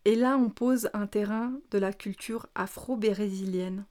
Et 0.05 0.15
là, 0.15 0.37
on 0.37 0.49
pose 0.49 0.89
un 0.93 1.07
terrain 1.07 1.59
de 1.71 1.77
la 1.77 1.93
culture 1.93 2.47
afro-brésilienne. 2.55 3.85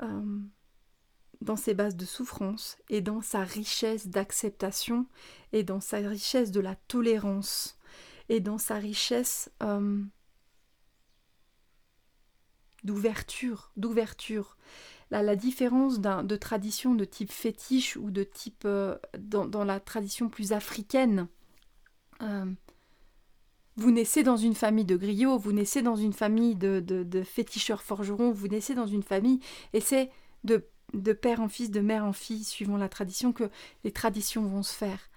Hum, 0.00 0.50
dans 1.40 1.56
ses 1.56 1.74
bases 1.74 1.96
de 1.96 2.04
souffrance 2.04 2.78
et 2.88 3.00
dans 3.00 3.20
sa 3.20 3.40
richesse 3.40 4.08
d'acceptation 4.08 5.06
et 5.52 5.62
dans 5.62 5.80
sa 5.80 5.98
richesse 5.98 6.50
de 6.50 6.60
la 6.60 6.74
tolérance 6.74 7.78
et 8.28 8.40
dans 8.40 8.58
sa 8.58 8.76
richesse 8.76 9.50
euh, 9.62 10.02
d'ouverture, 12.84 13.70
d'ouverture. 13.76 14.56
La, 15.10 15.22
la 15.22 15.36
différence 15.36 16.00
de 16.00 16.36
tradition 16.36 16.94
de 16.94 17.04
type 17.04 17.30
fétiche 17.30 17.96
ou 17.96 18.10
de 18.10 18.24
type 18.24 18.64
euh, 18.64 18.96
dans, 19.18 19.64
la 19.64 19.78
tradition 19.78 20.28
plus 20.28 20.52
africaine. 20.52 21.28
Euh, 22.22 22.46
vous 23.76 23.90
naissez 23.92 24.22
dans 24.24 24.36
une 24.36 24.54
famille 24.54 24.86
de 24.86 24.96
griots, 24.96 25.38
vous 25.38 25.52
naissez 25.52 25.82
dans 25.82 25.96
une 25.96 26.14
famille 26.14 26.56
de, 26.56 26.80
de 26.80 27.22
féticheurs 27.22 27.82
forgerons, 27.82 28.32
vous 28.32 28.48
naissez 28.48 28.74
dans 28.74 28.86
une 28.86 29.02
famille, 29.02 29.38
et 29.74 29.80
c'est 29.80 30.10
de 30.44 30.66
de 30.94 31.12
père 31.12 31.40
en 31.40 31.48
fils, 31.48 31.70
de 31.70 31.80
mère 31.80 32.04
en 32.04 32.12
fille, 32.12 32.44
suivant 32.44 32.76
la 32.76 32.88
tradition, 32.88 33.32
que 33.32 33.50
les 33.84 33.92
traditions 33.92 34.46
vont 34.46 34.62
se 34.62 34.74
faire. 34.74 35.10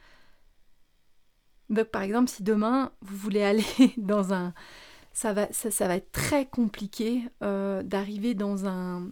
Donc 1.69 1.87
par 1.87 2.01
exemple, 2.01 2.29
si 2.29 2.43
demain 2.43 2.91
vous 3.01 3.15
voulez 3.15 3.43
aller 3.43 3.65
dans 3.97 4.33
un... 4.33 4.53
Ça 5.11 5.33
va, 5.33 5.51
ça, 5.51 5.87
va 5.87 5.95
être 5.95 6.11
très 6.11 6.45
compliqué 6.45 7.23
euh, 7.43 7.83
d'arriver 7.83 8.35
dans 8.35 8.67
un, 8.67 9.11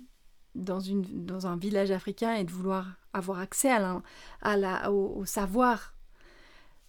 village 1.58 1.92
africain 1.92 2.36
et 2.36 2.46
de 2.46 2.52
vouloir 2.52 2.96
avoir 3.14 3.40
accès 3.40 3.70
à 3.70 4.58
la, 4.58 4.92
au, 4.92 5.26
savoir. 5.26 5.96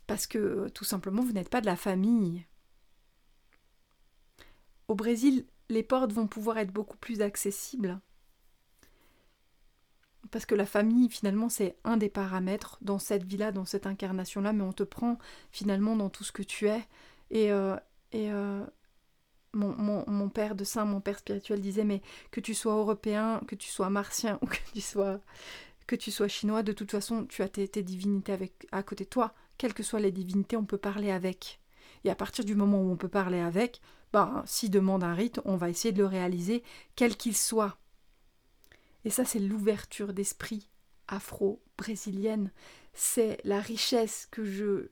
Parce 0.07 0.27
que 0.27 0.69
tout 0.69 0.85
simplement, 0.85 1.23
vous 1.23 1.33
n'êtes 1.33 1.49
pas 1.49 1.61
de 1.61 1.67
la 1.67 1.75
famille. 1.75 2.47
Au 4.87 4.95
Brésil, 4.95 5.47
les 5.69 5.83
portes 5.83 6.13
vont 6.13 6.29
pouvoir 6.29 6.59
être 6.59 6.73
beaucoup 6.73 6.99
plus 6.99 7.21
accessibles 7.21 8.01
parce 10.31 10.47
que 10.47 10.55
la 10.55 10.67
famille, 10.67 11.09
finalement, 11.09 11.49
c'est 11.49 11.77
un 11.85 11.97
des 11.97 12.09
paramètres 12.09 12.79
dans 12.81 12.99
cette 12.99 13.25
vie-là, 13.25 13.53
dans 13.53 13.65
cette 13.65 13.87
incarnation-là, 13.87 14.53
mais 14.53 14.63
on 14.63 14.73
te 14.73 14.83
prend 14.83 15.19
finalement 15.53 15.97
dans 15.97 16.11
tout 16.11 16.25
ce 16.25 16.33
que 16.33 16.43
tu 16.43 16.69
es. 16.69 16.87
Et, 17.31 17.53
euh, 17.53 17.77
et 18.13 18.31
euh, 18.33 18.65
mon, 19.55 20.29
père 20.29 20.55
de 20.55 20.65
saint, 20.65 20.85
mon 20.85 21.01
père 21.01 21.19
spirituel 21.19 21.61
disait, 21.61 21.85
mais 21.85 22.03
que 22.31 22.41
tu 22.41 22.55
sois 22.55 22.75
européen, 22.75 23.41
que 23.47 23.55
tu 23.55 23.69
sois 23.69 23.91
martien 23.91 24.39
ou 24.43 24.47
que 24.47 24.59
tu 24.73 24.81
sois, 24.81 25.21
que 25.87 25.97
tu 25.97 26.11
sois 26.11 26.29
chinois, 26.29 26.63
de 26.63 26.73
toute 26.73 26.91
façon, 26.91 27.25
tu 27.27 27.43
as 27.43 27.49
tes, 27.49 27.83
divinités 27.83 28.33
avec, 28.33 28.67
à 28.73 28.83
côté 28.83 29.05
de 29.05 29.11
toi. 29.11 29.35
Quelles 29.57 29.75
que 29.75 29.83
soient 29.83 30.01
les 30.01 30.13
divinités, 30.13 30.57
on 30.57 30.65
peut 30.65 30.79
parler 30.79 31.11
avec. 31.11 31.61
Et 32.05 32.11
à 32.11 32.15
partir 32.15 32.45
du 32.45 32.55
moment 32.55 32.81
où 32.81 32.91
on 32.91 32.97
peut 32.97 33.09
parler 33.09 33.41
avec, 33.41 33.81
ben, 34.13 34.43
s'il 34.47 34.71
demande 34.71 35.03
un 35.03 35.15
rite, 35.15 35.41
on 35.45 35.57
va 35.57 35.69
essayer 35.69 35.93
de 35.93 35.99
le 35.99 36.07
réaliser, 36.07 36.63
quel 36.95 37.17
qu'il 37.17 37.37
soit. 37.37 37.77
Et 39.05 39.11
ça, 39.11 39.25
c'est 39.25 39.39
l'ouverture 39.39 40.13
d'esprit 40.13 40.69
afro-brésilienne. 41.09 42.53
C'est 42.95 43.39
la 43.45 43.61
richesse 43.61 44.29
que 44.31 44.45
je. 44.45 44.89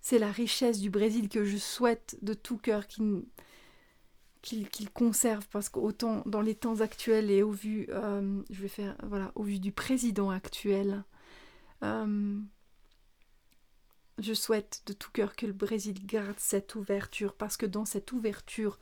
C'est 0.00 0.18
la 0.18 0.32
richesse 0.32 0.80
du 0.80 0.90
Brésil 0.90 1.28
que 1.28 1.44
je 1.44 1.56
souhaite 1.56 2.18
de 2.22 2.34
tout 2.34 2.58
cœur 2.58 2.88
qu'il 2.88 3.24
conserve 4.92 5.46
parce 5.48 5.68
qu'autant 5.68 6.24
dans 6.26 6.40
les 6.40 6.56
temps 6.56 6.80
actuels 6.80 7.30
et 7.30 7.44
au 7.44 7.52
vu 7.52 7.86
euh, 7.90 8.42
voilà 9.04 9.30
au 9.36 9.44
vu 9.44 9.60
du 9.60 9.70
président 9.70 10.30
actuel 10.30 11.04
euh, 11.84 12.40
je 14.18 14.34
souhaite 14.34 14.82
de 14.86 14.92
tout 14.92 15.12
cœur 15.12 15.36
que 15.36 15.46
le 15.46 15.52
Brésil 15.52 16.04
garde 16.04 16.34
cette 16.38 16.74
ouverture 16.74 17.34
parce 17.34 17.56
que 17.56 17.66
dans 17.66 17.84
cette 17.84 18.10
ouverture 18.10 18.80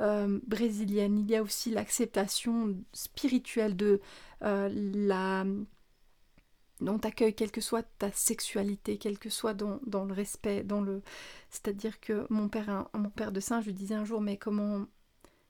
euh, 0.00 0.40
brésilienne. 0.46 1.18
Il 1.18 1.30
y 1.30 1.36
a 1.36 1.42
aussi 1.42 1.70
l'acceptation 1.70 2.76
spirituelle 2.92 3.76
de 3.76 4.00
euh, 4.42 4.68
la 4.72 5.44
dont 6.80 6.98
t'accueille 6.98 7.34
quelle 7.34 7.52
que 7.52 7.60
soit 7.60 7.84
ta 7.98 8.10
sexualité, 8.10 8.98
quel 8.98 9.18
que 9.18 9.30
soit 9.30 9.54
dans, 9.54 10.04
le 10.04 10.12
respect, 10.12 10.64
dans 10.64 10.80
le 10.80 11.02
c'est-à-dire 11.48 12.00
que 12.00 12.26
mon 12.30 12.48
père 12.48 12.88
mon 12.94 13.10
père 13.10 13.30
de 13.32 13.40
saint, 13.40 13.60
je 13.60 13.66
lui 13.66 13.74
disais 13.74 13.94
un 13.94 14.04
jour 14.04 14.20
mais 14.20 14.36
comment 14.36 14.86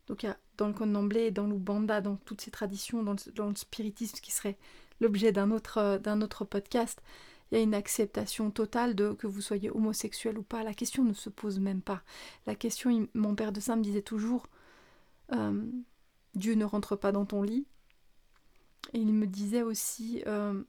donc 0.06 0.26
dans 0.58 0.68
le 0.68 0.74
Connemblé, 0.74 1.30
dans 1.30 1.46
l'Ubanda, 1.46 2.00
dans 2.02 2.16
toutes 2.16 2.42
ces 2.42 2.50
traditions, 2.50 3.02
dans 3.02 3.12
le, 3.14 3.32
dans 3.32 3.48
le 3.48 3.56
spiritisme 3.56 4.18
qui 4.20 4.30
serait 4.30 4.58
l'objet 5.00 5.32
d'un 5.32 5.50
autre, 5.50 5.98
d'un 6.02 6.20
autre 6.20 6.44
podcast, 6.44 7.02
il 7.54 7.58
y 7.58 7.60
a 7.60 7.62
une 7.62 7.74
acceptation 7.74 8.50
totale 8.50 8.96
de 8.96 9.12
que 9.12 9.28
vous 9.28 9.40
soyez 9.40 9.70
homosexuel 9.70 10.38
ou 10.38 10.42
pas. 10.42 10.64
La 10.64 10.74
question 10.74 11.04
ne 11.04 11.12
se 11.12 11.30
pose 11.30 11.60
même 11.60 11.82
pas. 11.82 12.02
La 12.46 12.56
question, 12.56 13.06
mon 13.14 13.36
père 13.36 13.52
de 13.52 13.60
saint 13.60 13.76
me 13.76 13.82
disait 13.82 14.02
toujours, 14.02 14.48
euh, 15.32 15.64
Dieu 16.34 16.54
ne 16.54 16.64
rentre 16.64 16.96
pas 16.96 17.12
dans 17.12 17.24
ton 17.24 17.42
lit. 17.42 17.68
Et 18.92 18.98
il 18.98 19.14
me 19.14 19.28
disait 19.28 19.62
aussi, 19.62 20.24
euh, 20.26 20.64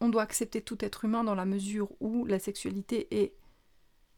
on 0.00 0.08
doit 0.08 0.22
accepter 0.22 0.62
tout 0.62 0.84
être 0.84 1.04
humain 1.04 1.22
dans 1.22 1.36
la 1.36 1.46
mesure 1.46 1.90
où 2.00 2.26
la 2.26 2.40
sexualité 2.40 3.06
est... 3.22 3.36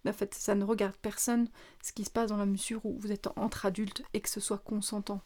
En 0.06 0.12
fait, 0.14 0.32
ça 0.32 0.54
ne 0.54 0.64
regarde 0.64 0.96
personne 0.96 1.50
ce 1.82 1.92
qui 1.92 2.06
se 2.06 2.10
passe 2.10 2.30
dans 2.30 2.38
la 2.38 2.46
mesure 2.46 2.86
où 2.86 2.98
vous 2.98 3.12
êtes 3.12 3.28
entre 3.36 3.66
adultes 3.66 4.02
et 4.14 4.22
que 4.22 4.30
ce 4.30 4.40
soit 4.40 4.56
consentant. 4.56 5.20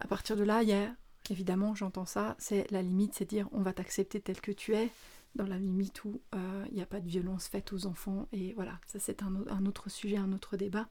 À 0.00 0.08
partir 0.08 0.34
de 0.34 0.42
là, 0.42 0.64
il 0.64 0.70
y 0.70 0.72
a 0.72 0.92
évidemment, 1.30 1.74
j'entends 1.74 2.06
ça, 2.06 2.36
c'est 2.38 2.70
la 2.70 2.82
limite, 2.82 3.14
c'est 3.14 3.28
dire 3.28 3.48
on 3.52 3.62
va 3.62 3.72
t'accepter 3.72 4.20
tel 4.20 4.40
que 4.40 4.52
tu 4.52 4.74
es, 4.74 4.90
dans 5.34 5.46
la 5.46 5.58
limite 5.58 6.04
où 6.04 6.20
euh, 6.34 6.64
il 6.70 6.74
n'y 6.74 6.82
a 6.82 6.86
pas 6.86 7.00
de 7.00 7.08
violence 7.08 7.46
faite 7.48 7.72
aux 7.72 7.86
enfants, 7.86 8.28
et 8.32 8.52
voilà, 8.54 8.80
ça 8.86 8.98
c'est 8.98 9.22
un, 9.22 9.66
autre 9.66 9.90
sujet, 9.90 10.16
un 10.16 10.32
autre 10.32 10.56
débat. 10.56 10.88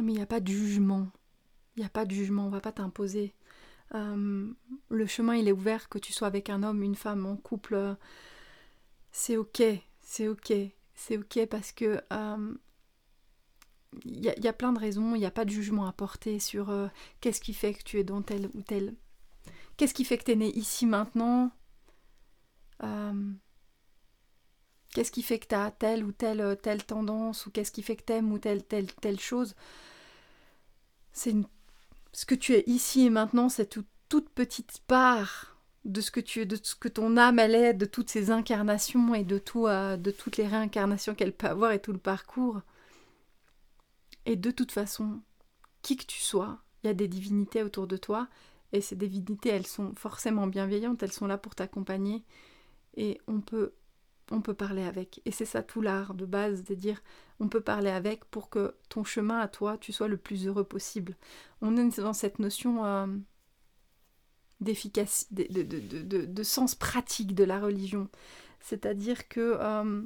Mais 0.00 0.12
il 0.12 0.16
n'y 0.16 0.22
a 0.22 0.26
pas 0.26 0.40
de 0.40 0.48
jugement, 0.48 1.08
il 1.76 1.80
n'y 1.80 1.86
a 1.86 1.90
pas 1.90 2.04
de 2.04 2.12
jugement, 2.12 2.46
on 2.46 2.50
va 2.50 2.60
pas 2.60 2.72
t'imposer. 2.72 3.34
Euh, 3.94 4.50
le 4.88 5.06
chemin 5.06 5.34
il 5.34 5.48
est 5.48 5.52
ouvert, 5.52 5.88
que 5.88 5.98
tu 5.98 6.12
sois 6.12 6.28
avec 6.28 6.48
un 6.48 6.62
homme, 6.62 6.82
une 6.82 6.94
femme, 6.94 7.26
en 7.26 7.36
couple, 7.36 7.96
c'est 9.12 9.36
ok, 9.36 9.62
c'est 10.00 10.28
ok, 10.28 10.52
c'est 10.94 11.18
ok 11.18 11.46
parce 11.46 11.72
que 11.72 12.00
euh, 12.12 12.54
il 14.04 14.24
y, 14.24 14.48
a 14.48 14.52
plein 14.52 14.72
de 14.72 14.78
raisons, 14.78 15.14
il 15.14 15.18
n'y 15.18 15.26
a 15.26 15.30
pas 15.30 15.44
de 15.44 15.50
jugement 15.50 15.86
à 15.86 15.92
porter 15.92 16.38
sur 16.38 16.70
euh, 16.70 16.86
qu'est-ce 17.20 17.40
qui 17.40 17.52
fait 17.52 17.74
que 17.74 17.82
tu 17.82 17.98
es 17.98 18.04
dans 18.04 18.22
tel 18.22 18.48
ou 18.54 18.62
tel. 18.62 18.94
Qu'est-ce 19.76 19.94
qui 19.94 20.04
fait 20.04 20.18
que 20.18 20.24
tu 20.24 20.32
es 20.32 20.36
né 20.36 20.56
ici 20.56 20.86
maintenant 20.86 21.50
euh, 22.82 23.32
Qu'est-ce 24.94 25.10
qui 25.10 25.22
fait 25.22 25.38
que 25.38 25.48
tu 25.48 25.54
as 25.54 25.70
telle 25.72 26.04
ou 26.04 26.12
telle, 26.12 26.40
euh, 26.40 26.54
telle 26.54 26.84
tendance 26.84 27.46
Ou 27.46 27.50
qu'est-ce 27.50 27.72
qui 27.72 27.82
fait 27.82 27.96
que 27.96 28.04
tu 28.04 28.12
aimes 28.12 28.32
ou 28.32 28.38
telle, 28.38 28.62
telle, 28.62 28.92
telle 28.94 29.18
chose 29.18 29.54
C'est 31.12 31.34
Ce 32.12 32.26
que 32.26 32.36
tu 32.36 32.54
es 32.54 32.62
ici 32.66 33.06
et 33.06 33.10
maintenant, 33.10 33.48
c'est 33.48 33.76
toute 34.08 34.28
petite 34.30 34.80
part 34.86 35.56
de 35.84 36.00
ce 36.00 36.10
que 36.10 36.20
tu 36.20 36.44
de 36.44 36.58
ce 36.62 36.74
que 36.74 36.88
ton 36.88 37.16
âme 37.16 37.38
elle 37.38 37.54
est, 37.54 37.74
de 37.74 37.86
toutes 37.86 38.10
ces 38.10 38.30
incarnations 38.30 39.14
et 39.14 39.24
de 39.24 39.38
tout, 39.38 39.66
de 39.66 40.10
toutes 40.10 40.36
les 40.36 40.46
réincarnations 40.46 41.14
qu'elle 41.14 41.32
peut 41.32 41.46
avoir 41.46 41.72
et 41.72 41.80
tout 41.80 41.92
le 41.92 41.98
parcours. 41.98 42.60
Et 44.26 44.36
de 44.36 44.50
toute 44.50 44.72
façon, 44.72 45.20
qui 45.82 45.96
que 45.96 46.04
tu 46.04 46.20
sois, 46.20 46.58
il 46.82 46.88
y 46.88 46.90
a 46.90 46.94
des 46.94 47.08
divinités 47.08 47.62
autour 47.62 47.86
de 47.86 47.96
toi, 47.96 48.28
et 48.72 48.80
ces 48.80 48.96
divinités, 48.96 49.50
elles 49.50 49.66
sont 49.66 49.94
forcément 49.94 50.46
bienveillantes, 50.46 51.02
elles 51.02 51.12
sont 51.12 51.26
là 51.26 51.38
pour 51.38 51.54
t'accompagner, 51.54 52.24
et 52.96 53.20
on 53.26 53.40
peut, 53.40 53.72
on 54.30 54.40
peut 54.40 54.54
parler 54.54 54.84
avec. 54.84 55.20
Et 55.24 55.30
c'est 55.30 55.44
ça 55.44 55.62
tout 55.62 55.80
l'art 55.80 56.14
de 56.14 56.26
base, 56.26 56.64
de 56.64 56.74
dire 56.74 57.02
on 57.40 57.48
peut 57.48 57.60
parler 57.60 57.90
avec 57.90 58.24
pour 58.26 58.50
que 58.50 58.74
ton 58.88 59.02
chemin 59.04 59.40
à 59.40 59.48
toi, 59.48 59.78
tu 59.78 59.92
sois 59.92 60.08
le 60.08 60.16
plus 60.16 60.46
heureux 60.46 60.64
possible. 60.64 61.16
On 61.62 61.76
est 61.76 62.00
dans 62.00 62.12
cette 62.12 62.38
notion 62.38 62.84
euh, 62.84 63.06
d'efficacité, 64.60 65.48
de, 65.48 66.42
sens 66.42 66.74
pratique 66.74 67.34
de 67.34 67.44
la 67.44 67.58
religion. 67.58 68.08
C'est-à-dire 68.60 69.28
que 69.28 69.56
euh, 69.58 70.02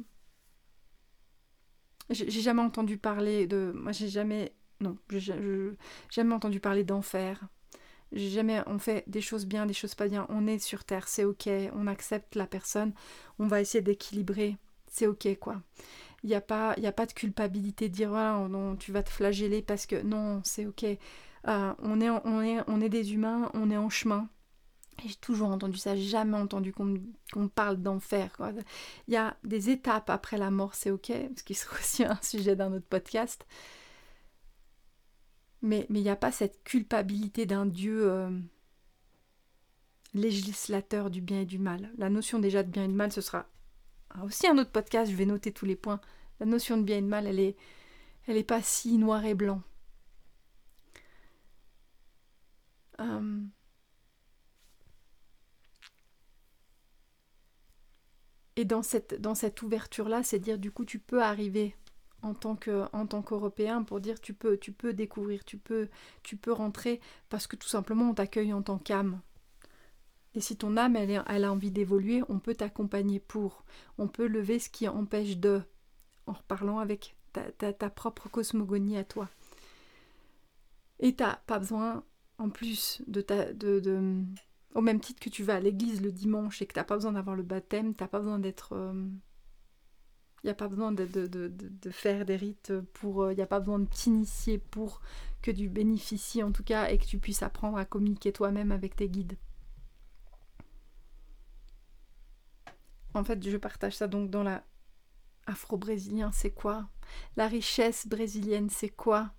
j'ai 2.10 2.28
jamais 2.30 2.62
entendu 2.62 2.98
parler 2.98 3.46
de. 3.46 3.72
Moi, 3.74 3.92
j'ai 3.92 4.08
jamais. 4.08 4.52
Non, 4.80 4.96
j'ai 5.10 5.34
jamais 6.10 6.34
entendu 6.34 6.60
parler 6.60 6.84
d'enfer. 6.84 7.40
J'ai 8.12 8.30
jamais. 8.30 8.62
On 8.66 8.78
fait 8.78 9.04
des 9.06 9.20
choses 9.20 9.46
bien, 9.46 9.66
des 9.66 9.74
choses 9.74 9.94
pas 9.94 10.08
bien. 10.08 10.26
On 10.28 10.46
est 10.46 10.58
sur 10.58 10.84
Terre, 10.84 11.08
c'est 11.08 11.24
ok. 11.24 11.48
On 11.74 11.86
accepte 11.86 12.34
la 12.36 12.46
personne. 12.46 12.92
On 13.38 13.46
va 13.46 13.60
essayer 13.60 13.82
d'équilibrer. 13.82 14.56
C'est 14.88 15.06
ok, 15.06 15.36
quoi. 15.40 15.62
Il 16.22 16.28
n'y 16.28 16.34
a, 16.36 16.40
pas, 16.40 16.74
y 16.78 16.86
a 16.86 16.92
pas 16.92 17.06
de 17.06 17.12
culpabilité 17.12 17.88
de 17.88 17.94
dire 17.94 18.08
voilà, 18.10 18.48
non, 18.48 18.76
tu 18.76 18.92
vas 18.92 19.02
te 19.02 19.10
flageller 19.10 19.60
parce 19.60 19.86
que 19.86 20.00
non, 20.02 20.40
c'est 20.44 20.66
ok. 20.66 20.84
Euh, 20.84 21.74
on, 21.80 22.00
est, 22.00 22.08
on, 22.10 22.40
est, 22.42 22.60
on 22.66 22.80
est 22.80 22.88
des 22.88 23.12
humains, 23.12 23.50
on 23.54 23.70
est 23.70 23.76
en 23.76 23.90
chemin. 23.90 24.28
J'ai 25.04 25.14
toujours 25.16 25.50
entendu 25.50 25.76
ça, 25.76 25.96
jamais 25.96 26.36
entendu 26.36 26.72
qu'on 26.72 27.48
parle 27.48 27.78
d'enfer. 27.78 28.36
Il 29.08 29.14
y 29.14 29.16
a 29.16 29.36
des 29.44 29.70
étapes 29.70 30.08
après 30.08 30.38
la 30.38 30.50
mort, 30.50 30.74
c'est 30.74 30.90
ok, 30.90 31.12
ce 31.36 31.42
qui 31.42 31.54
sera 31.54 31.76
aussi 31.76 32.04
un 32.04 32.18
sujet 32.22 32.56
d'un 32.56 32.72
autre 32.72 32.86
podcast. 32.88 33.46
Mais 35.62 35.86
il 35.90 36.02
n'y 36.02 36.10
a 36.10 36.16
pas 36.16 36.32
cette 36.32 36.62
culpabilité 36.62 37.46
d'un 37.46 37.66
Dieu 37.66 38.10
euh, 38.10 38.30
législateur 40.14 41.10
du 41.10 41.20
bien 41.20 41.40
et 41.40 41.46
du 41.46 41.58
mal. 41.58 41.90
La 41.98 42.08
notion 42.10 42.38
déjà 42.38 42.62
de 42.62 42.70
bien 42.70 42.84
et 42.84 42.88
de 42.88 42.92
mal, 42.92 43.12
ce 43.12 43.20
sera 43.20 43.46
aussi 44.22 44.46
un 44.46 44.58
autre 44.58 44.70
podcast, 44.70 45.10
je 45.10 45.16
vais 45.16 45.26
noter 45.26 45.52
tous 45.52 45.66
les 45.66 45.76
points. 45.76 46.00
La 46.40 46.46
notion 46.46 46.76
de 46.76 46.82
bien 46.82 46.98
et 46.98 47.02
de 47.02 47.06
mal, 47.06 47.26
elle 47.26 47.40
est, 47.40 47.56
elle 48.26 48.36
est 48.36 48.44
pas 48.44 48.62
si 48.62 48.96
noir 48.98 49.24
et 49.24 49.34
blanc. 49.34 49.62
Euh, 53.00 53.40
et 58.56 58.64
dans 58.64 58.82
cette, 58.82 59.62
ouverture-là, 59.62 60.22
c'est 60.22 60.38
dire 60.38 60.58
du 60.58 60.70
coup 60.70 60.84
tu 60.84 60.98
peux 60.98 61.22
arriver 61.22 61.74
en 62.22 62.34
tant 62.34 62.56
que 62.56 62.84
en 62.92 63.06
tant 63.06 63.20
qu'Européen 63.20 63.82
pour 63.82 64.00
dire 64.00 64.20
tu 64.20 64.32
peux 64.32 64.56
tu 64.56 64.72
peux 64.72 64.92
découvrir, 64.92 65.44
tu 65.44 65.58
peux 65.58 65.88
tu 66.22 66.36
peux 66.36 66.52
rentrer 66.52 67.00
parce 67.28 67.46
que 67.46 67.56
tout 67.56 67.68
simplement 67.68 68.10
on 68.10 68.14
t'accueille 68.14 68.52
en 68.52 68.62
tant 68.62 68.78
qu'âme. 68.78 69.20
Et 70.34 70.40
si 70.40 70.56
ton 70.56 70.76
âme 70.76 70.96
elle, 70.96 71.44
a 71.44 71.52
envie 71.52 71.70
d'évoluer, 71.70 72.22
on 72.28 72.40
peut 72.40 72.54
t'accompagner 72.54 73.20
pour. 73.20 73.64
On 73.98 74.08
peut 74.08 74.26
lever 74.26 74.58
ce 74.58 74.68
qui 74.68 74.88
empêche 74.88 75.36
de 75.36 75.62
en 76.26 76.32
reparlant 76.32 76.78
avec 76.78 77.16
ta, 77.32 77.72
ta, 77.72 77.90
propre 77.90 78.28
cosmogonie 78.28 78.96
à 78.96 79.04
toi. 79.04 79.28
Et 81.00 81.14
t'as 81.14 81.36
pas 81.46 81.58
besoin 81.58 82.04
en 82.38 82.50
plus 82.50 83.02
de 83.06 83.20
ta 83.20 83.52
de 83.52 83.80
au 84.74 84.80
même 84.80 85.00
titre 85.00 85.20
que 85.20 85.30
tu 85.30 85.42
vas 85.42 85.54
à 85.56 85.60
l'église 85.60 86.02
le 86.02 86.12
dimanche 86.12 86.60
et 86.60 86.66
que 86.66 86.74
t'as 86.74 86.84
pas 86.84 86.96
besoin 86.96 87.12
d'avoir 87.12 87.36
le 87.36 87.42
baptême, 87.42 87.94
t'as 87.94 88.08
pas 88.08 88.18
besoin 88.18 88.38
d'être. 88.38 88.72
Il 88.72 88.76
euh, 88.76 89.10
n'y 90.44 90.50
a 90.50 90.54
pas 90.54 90.68
besoin 90.68 90.92
de, 90.92 91.06
faire 91.90 92.24
des 92.24 92.36
rites 92.36 92.72
pour. 92.92 93.26
Il 93.26 93.32
euh, 93.32 93.34
n'y 93.34 93.42
a 93.42 93.46
pas 93.46 93.60
besoin 93.60 93.78
de 93.78 93.86
t'initier 93.86 94.58
pour 94.58 95.00
que 95.42 95.50
tu 95.50 95.68
bénéficies 95.68 96.42
en 96.42 96.52
tout 96.52 96.64
cas 96.64 96.88
et 96.88 96.98
que 96.98 97.06
tu 97.06 97.18
puisses 97.18 97.42
apprendre 97.42 97.78
à 97.78 97.84
communiquer 97.84 98.32
toi-même 98.32 98.72
avec 98.72 98.96
tes 98.96 99.08
guides. 99.08 99.36
En 103.14 103.22
fait, 103.22 103.48
je 103.48 103.56
partage 103.56 103.96
ça 103.96 104.08
donc 104.08 104.28
dans 104.30 104.42
la 104.42 104.64
afro-brésilien, 105.46 106.32
c'est 106.32 106.50
quoi? 106.50 106.88
La 107.36 107.46
richesse 107.46 108.08
brésilienne, 108.08 108.70
c'est 108.70 108.88
quoi? 108.88 109.32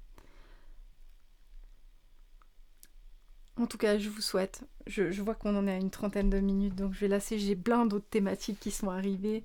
En 3.58 3.68
tout 3.68 3.78
cas, 3.78 3.98
je 3.98 4.10
vous 4.10 4.22
souhaite. 4.22 4.63
Je, 4.88 5.22
vois 5.22 5.36
qu'on 5.36 5.56
en 5.56 5.68
est 5.68 5.74
à 5.74 5.78
une 5.78 5.89
trentaine 5.89 6.30
de 6.30 6.39
minutes, 6.39 6.76
donc 6.76 6.94
je 6.94 7.00
vais 7.00 7.08
lasser. 7.08 7.39
J'ai 7.39 7.56
plein 7.56 7.86
d'autres 7.86 8.10
thématiques 8.10 8.60
qui 8.60 8.72
sont 8.72 8.89
arrivées. 8.89 9.44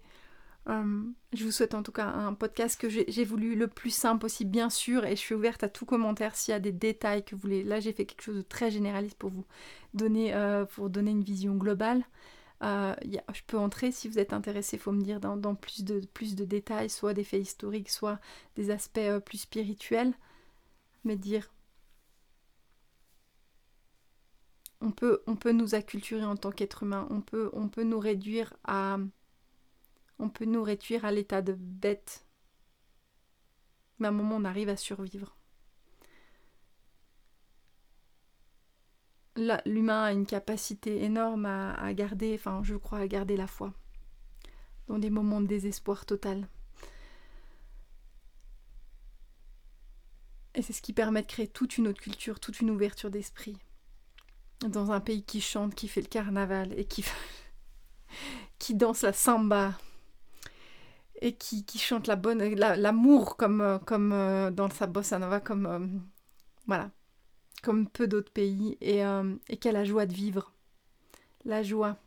Hum, 0.66 1.14
je 1.32 1.44
vous 1.44 1.50
souhaite 1.52 1.74
en 1.74 1.82
tout 1.82 1.92
cas 1.92 2.06
un 2.06 2.34
podcast 2.34 2.78
que 2.78 2.88
j'ai 2.90 3.24
voulu 3.24 3.56
le 3.56 3.66
plus 3.66 3.90
simple 3.90 4.20
possible, 4.20 4.50
bien 4.50 4.68
sûr, 4.68 5.04
et 5.06 5.10
je 5.16 5.20
suis 5.20 5.34
ouverte 5.34 5.62
à 5.64 5.68
tout 5.68 5.86
commentaire 5.86 6.36
s'il 6.36 6.52
y 6.52 6.54
a 6.54 6.60
des 6.60 6.72
détails 6.72 7.24
que 7.24 7.34
vous 7.34 7.40
voulez. 7.40 7.64
Là, 7.64 7.80
j'ai 7.80 7.92
fait 7.92 8.04
quelque 8.04 8.22
chose 8.22 8.36
de 8.36 8.42
très 8.42 8.70
généraliste 8.70 9.16
pour 9.16 9.30
vous 9.30 9.46
donner, 9.94 10.34
euh, 10.34 10.64
pour 10.66 10.90
donner 10.90 11.12
une 11.12 11.24
vision 11.24 11.54
globale. 11.56 12.04
Euh, 12.62 12.94
je 13.04 13.40
peux 13.46 13.56
entrer 13.58 13.90
si 13.90 14.08
vous 14.08 14.18
êtes 14.18 14.34
intéressé, 14.34 14.76
il 14.76 14.80
faut 14.80 14.92
me 14.92 15.02
dire 15.02 15.18
dans, 15.18 15.54
plus, 15.54 15.82
de, 15.82 16.00
plus 16.12 16.34
de 16.34 16.44
détails, 16.44 16.90
soit 16.90 17.14
des 17.14 17.24
faits 17.24 17.40
historiques, 17.40 17.88
soit 17.88 18.20
des 18.56 18.70
aspects 18.70 18.98
euh, 18.98 19.20
plus 19.20 19.38
spirituels. 19.38 20.12
Mais 21.04 21.16
dire 21.16 21.50
on 24.80 24.90
peut, 24.92 25.52
nous 25.52 25.74
acculturer 25.74 26.24
en 26.24 26.36
tant 26.36 26.50
qu'être 26.50 26.82
humain, 26.82 27.06
on 27.10 27.20
peut, 27.20 27.82
nous 27.82 27.98
réduire 27.98 28.54
à 28.64 28.98
on 30.18 30.28
peut 30.28 30.44
nous 30.44 30.62
réduire 30.62 31.06
à 31.06 31.12
l'état 31.12 31.40
de 31.40 31.54
bête. 31.54 32.26
Mais 33.98 34.06
à 34.06 34.10
un 34.10 34.12
moment 34.12 34.36
on 34.36 34.44
arrive 34.44 34.68
à 34.68 34.76
survivre. 34.76 35.36
L'humain 39.64 40.02
a 40.02 40.12
une 40.12 40.26
capacité 40.26 41.02
énorme 41.02 41.46
à, 41.46 41.94
garder, 41.94 42.34
enfin 42.34 42.60
je 42.62 42.74
crois 42.74 42.98
à 42.98 43.06
garder 43.06 43.36
la 43.36 43.46
foi 43.46 43.72
dans 44.88 44.98
des 44.98 45.08
moments 45.08 45.40
de 45.40 45.46
désespoir 45.46 46.04
total. 46.04 46.48
Et 50.54 50.62
c'est 50.62 50.72
ce 50.72 50.82
qui 50.82 50.92
permet 50.92 51.22
de 51.22 51.26
créer 51.26 51.48
toute 51.48 51.78
une 51.78 51.88
autre 51.88 52.00
culture, 52.00 52.40
toute 52.40 52.60
une 52.60 52.70
ouverture 52.70 53.10
d'esprit 53.10 53.56
dans 54.68 54.92
un 54.92 55.00
pays 55.00 55.22
qui 55.22 55.40
chante, 55.40 55.74
qui 55.74 55.88
fait 55.88 56.02
le 56.02 56.08
carnaval 56.08 56.78
et 56.78 56.84
qui, 56.84 57.04
danse 58.74 59.02
la 59.02 59.12
samba 59.12 59.74
et 61.20 61.34
qui, 61.34 61.64
chante 61.78 62.06
la 62.06 62.16
bonne 62.16 62.42
l'amour 62.54 63.36
comme, 63.36 63.60
euh, 63.60 63.78
comme 63.78 64.12
euh, 64.12 64.50
dans 64.50 64.70
sa 64.70 64.86
bossa 64.86 65.18
nova 65.18 65.40
comme 65.40 65.66
euh, 65.66 65.86
voilà 66.66 66.90
comme 67.62 67.88
peu 67.88 68.06
d'autres 68.06 68.32
pays 68.32 68.78
et, 68.80 69.00
et 69.48 69.56
qui 69.58 69.68
a 69.68 69.72
la 69.72 69.84
joie 69.84 70.06
de 70.06 70.14
vivre. 70.14 70.50
La 71.44 71.62
joie. 71.62 71.98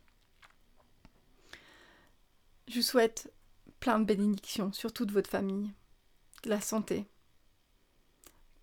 Je 2.66 2.74
vous 2.74 2.82
souhaite 2.82 3.32
plein 3.78 4.00
de 4.00 4.04
bénédictions 4.04 4.72
sur 4.72 4.92
toute 4.92 5.12
votre 5.12 5.30
famille 5.30 5.70
la 6.44 6.60
santé. 6.60 7.06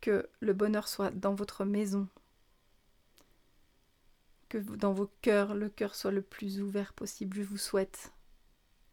Que 0.01 0.27
le 0.39 0.54
bonheur 0.54 0.88
soit 0.88 1.12
dans 1.12 1.34
votre 1.34 1.63
maison 1.63 2.08
que 4.51 4.57
dans 4.57 4.91
vos 4.91 5.09
cœurs, 5.21 5.55
le 5.55 5.69
cœur 5.69 5.95
soit 5.95 6.11
le 6.11 6.21
plus 6.21 6.61
ouvert 6.61 6.91
possible. 6.93 7.37
Je 7.37 7.43
vous 7.43 7.57
souhaite, 7.57 8.11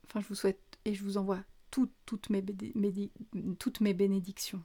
enfin 0.04 0.20
je 0.20 0.28
vous 0.28 0.36
souhaite 0.36 0.60
et 0.84 0.94
je 0.94 1.02
vous 1.02 1.16
envoie 1.16 1.40
toutes, 1.72 1.92
toutes, 2.06 2.30
mes, 2.30 2.44
toutes 3.58 3.80
mes 3.80 3.92
bénédictions. 3.92 4.62